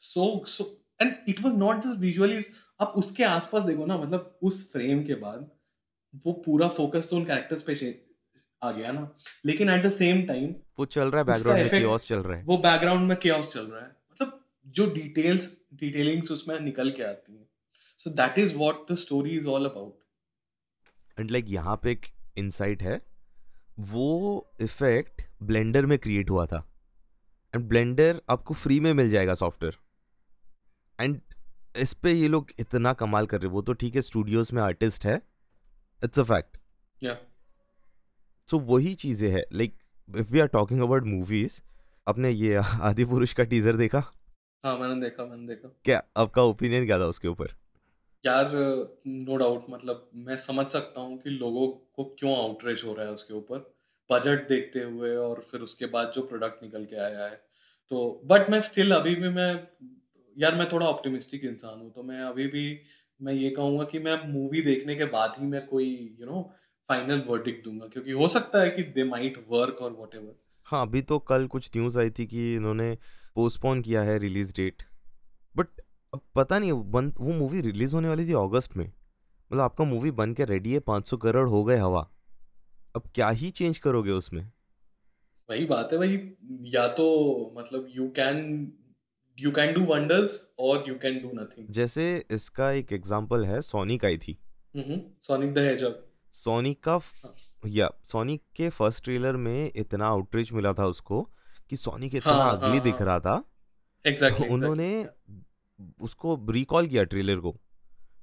[0.00, 0.64] so so
[1.02, 2.42] and it was not just visually
[2.80, 5.50] आप उसके आसपास देखो ना मतलब उस फ्रेम के बाद
[6.26, 7.74] वो पूरा फोकस तो उन कैरेक्टर्स पे
[8.62, 9.08] आ गया ना।
[9.46, 12.44] लेकिन एट द सेम टाइम वो चल रहा है बैकग्राउंड में कियोस चल रहा है।
[12.44, 17.36] वो बैकग्राउंड में कियोस चल रहा है। मतलब जो डिटेल्स डिटेलिंग्स उसमें निकल के आती
[17.36, 17.46] हैं।
[18.00, 22.06] So that is what the story is all about and like यहाँ पे एक
[22.38, 23.00] इनसाइट है
[23.92, 24.08] वो
[24.62, 26.66] इफ़ेक्ट ब्लेंडर में क्रिएट हुआ था।
[27.54, 29.76] एंड ब्लेंडर आपको फ्री में मिल जाएगा सॉफ्टवेयर
[31.00, 31.20] एंड
[31.76, 35.06] इस पे ये लोग इतना कमाल कर रहे वो तो ठीक है स्टूडियोज में आर्टिस्ट
[35.06, 35.20] है।
[36.04, 36.56] इट्स अ फैक्ट
[38.48, 39.74] सो वही चीज़ें है। Like
[40.16, 41.60] if we are talking about movies
[42.08, 44.02] आपने ये आदि पुरुष का टीजर देखा?
[44.64, 47.54] हाँ मैंने देखा मैंने देखा। क्या आपका ओपिनियन क्या था उसके ऊपर?
[48.26, 48.50] यार
[49.06, 53.12] नो डाउट मतलब मैं समझ सकता हूँ कि लोगों को क्यों आउटरेज हो रहा है
[53.12, 53.74] उसके ऊपर।
[54.10, 57.34] बजट देखते हुए और फिर उसके बाद जो प्रोडक्ट निकल के आया है।
[57.90, 59.54] तो बट मैं स्टिल अभी भी मैं
[60.38, 62.80] यार मैं थोड़ा ऑप्टिमिस्टिक इंसान हूँ तो मैं अभी भी
[63.22, 66.52] मैं ये कहूँगा कि मैं मूवी देखने के बाद ही मैं कोई यू नो
[66.88, 71.02] फाइनल वर्डिक दूँगा क्योंकि हो सकता है कि दे माइट वर्क और वट हाँ अभी
[71.02, 72.98] तो कल कुछ न्यूज़ आई थी कि इन्होंने
[73.34, 74.82] पोस्टपोन किया है रिलीज़ डेट
[75.56, 75.66] बट
[76.14, 78.86] अब पता नहीं बन वो मूवी रिलीज़ होने वाली थी अगस्त में.
[78.86, 82.10] मतलब आपका मूवी बन के रेडी है पाँच सौ करोड़ हो गए हवा.
[82.96, 84.52] अब क्या ही चेंज करोगे उसमें?
[85.50, 87.06] वही बात है भाई या तो
[87.58, 88.72] मतलब you can
[89.40, 94.04] you can do wonders और यू कैन डू नथिंग जैसे इसका एक एग्जांपल है सोनिक
[94.04, 94.38] आई थी।
[94.76, 97.00] सोनिक द हेजर सोनिक का
[97.66, 101.30] या सोनिक के फ़र्स्ट ट्रेलर में इतना आउटरीच मिला था उसको
[101.70, 103.06] कि सोनिक इतना हाँ, अगली हाँ, दिख हाँ.
[103.06, 103.44] रहा था।
[104.06, 106.04] Exactly, तो उन्होंने exactly.
[106.04, 107.56] उसको रिकॉल किया ट्रेलर को।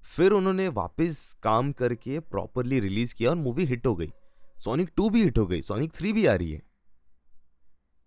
[0.05, 4.11] फिर उन्होंने वापस काम करके प्रॉपरली रिलीज़ किया और मूवी हिट हो गई।
[4.59, 6.61] सोनिक टू भी हिट हो गई। सोनिक थ्री भी आ रही है।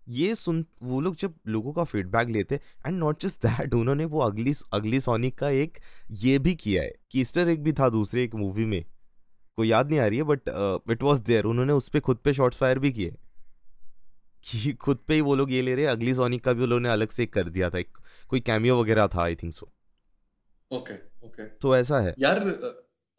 [0.07, 4.19] ये सुन वो लोग जब लोगों का फीडबैक लेते एंड नॉट जस्ट दैट उन्होंने वो
[4.19, 5.77] अगली अगली सोनिक का एक
[6.11, 8.85] ये भी किया है कि ईस्टर एक भी था दूसरे एक मूवी में।
[9.57, 10.41] को याद नहीं आ रही है बट
[10.91, 13.15] इट वॉज़ देयर उन्होंने उस पर खुद पे शॉर्ट्स फायर भी किए।
[14.43, 17.09] कि खुद पे ही वो लोग ये ले रहे अगली सोनिक का भी उन्होंने अलग
[17.09, 17.97] से कर दिया था एक
[18.27, 19.71] कोई कैमियो वगैरह था I think so
[20.71, 20.93] okay
[21.27, 22.39] okay तो ऐसा है। यार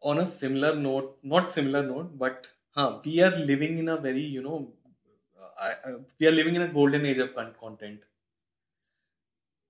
[0.03, 4.25] on a similar note not similar note but हाँ we are living in a very
[4.27, 4.59] you know
[5.59, 8.01] we are living in a golden age of content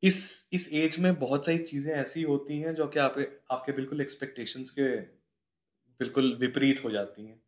[0.03, 4.01] इस इस as में बहुत सारी चीज़ें ऐसी होती हैं जो कि आपके आपके बिल्कुल
[4.01, 4.89] एक्सपेक्टेशंस के
[6.01, 7.41] बिल्कुल विपरीत हो जाती हैं।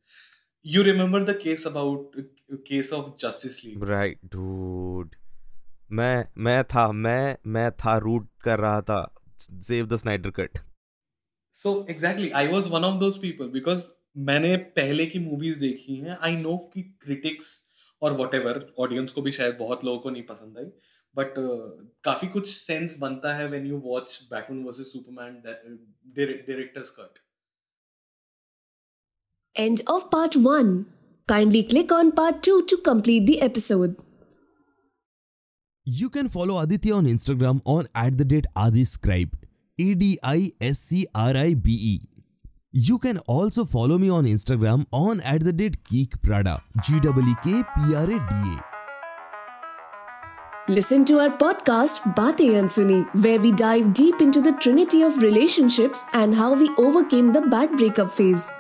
[0.67, 2.13] You remember the case about
[2.69, 5.15] case of Justice League right dude
[5.91, 9.01] मैं मैं था मैं मैं था रूट कर रहा था
[9.39, 10.59] save the Snyder cut
[11.57, 16.17] so exactly I was one of those people because मैंने पहले की मूवीज़ देखी हैं।
[16.21, 17.47] आई नो कि क्रिटिक्स
[18.03, 20.65] और वट ऑडियंस को भी शायद बहुत लोगों को नहीं पसंद आई
[21.17, 25.43] बट uh, काफ़ी कुछ सेंस बनता है when you watch Batman versus Superman
[26.17, 27.19] director's cut
[29.57, 30.87] End of part 1.
[31.29, 33.95] Kindly click on part 2 to complete the episode.
[35.87, 39.37] You can follow Aditya on Instagram on at the date Adiscribe.
[39.79, 40.55] A-D-I-S-C-R-I-B-E.
[42.77, 46.61] You can also follow me on Instagram on at the date Geek Prada.
[46.83, 48.65] G-W-K-P-R-A-D-A.
[50.67, 56.05] Listen to our podcast Bate Ansuni, where we dive deep into the trinity of relationships
[56.15, 58.51] and how we overcame the bad breakup phase.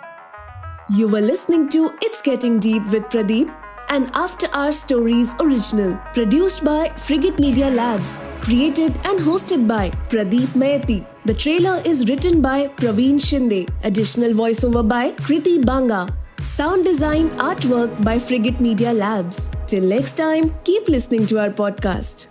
[0.90, 3.52] You were listening to It's Getting Deep with Pradeep,
[3.88, 10.48] an After Our Stories original, produced by Frigate Media Labs, created and hosted by Pradeep
[10.62, 11.06] Mayati.
[11.24, 16.08] The trailer is written by Praveen Shinde, additional voiceover by Kriti Banga,
[16.42, 19.50] sound design artwork by Frigate Media Labs.
[19.66, 22.30] Till next time, keep listening to our podcast.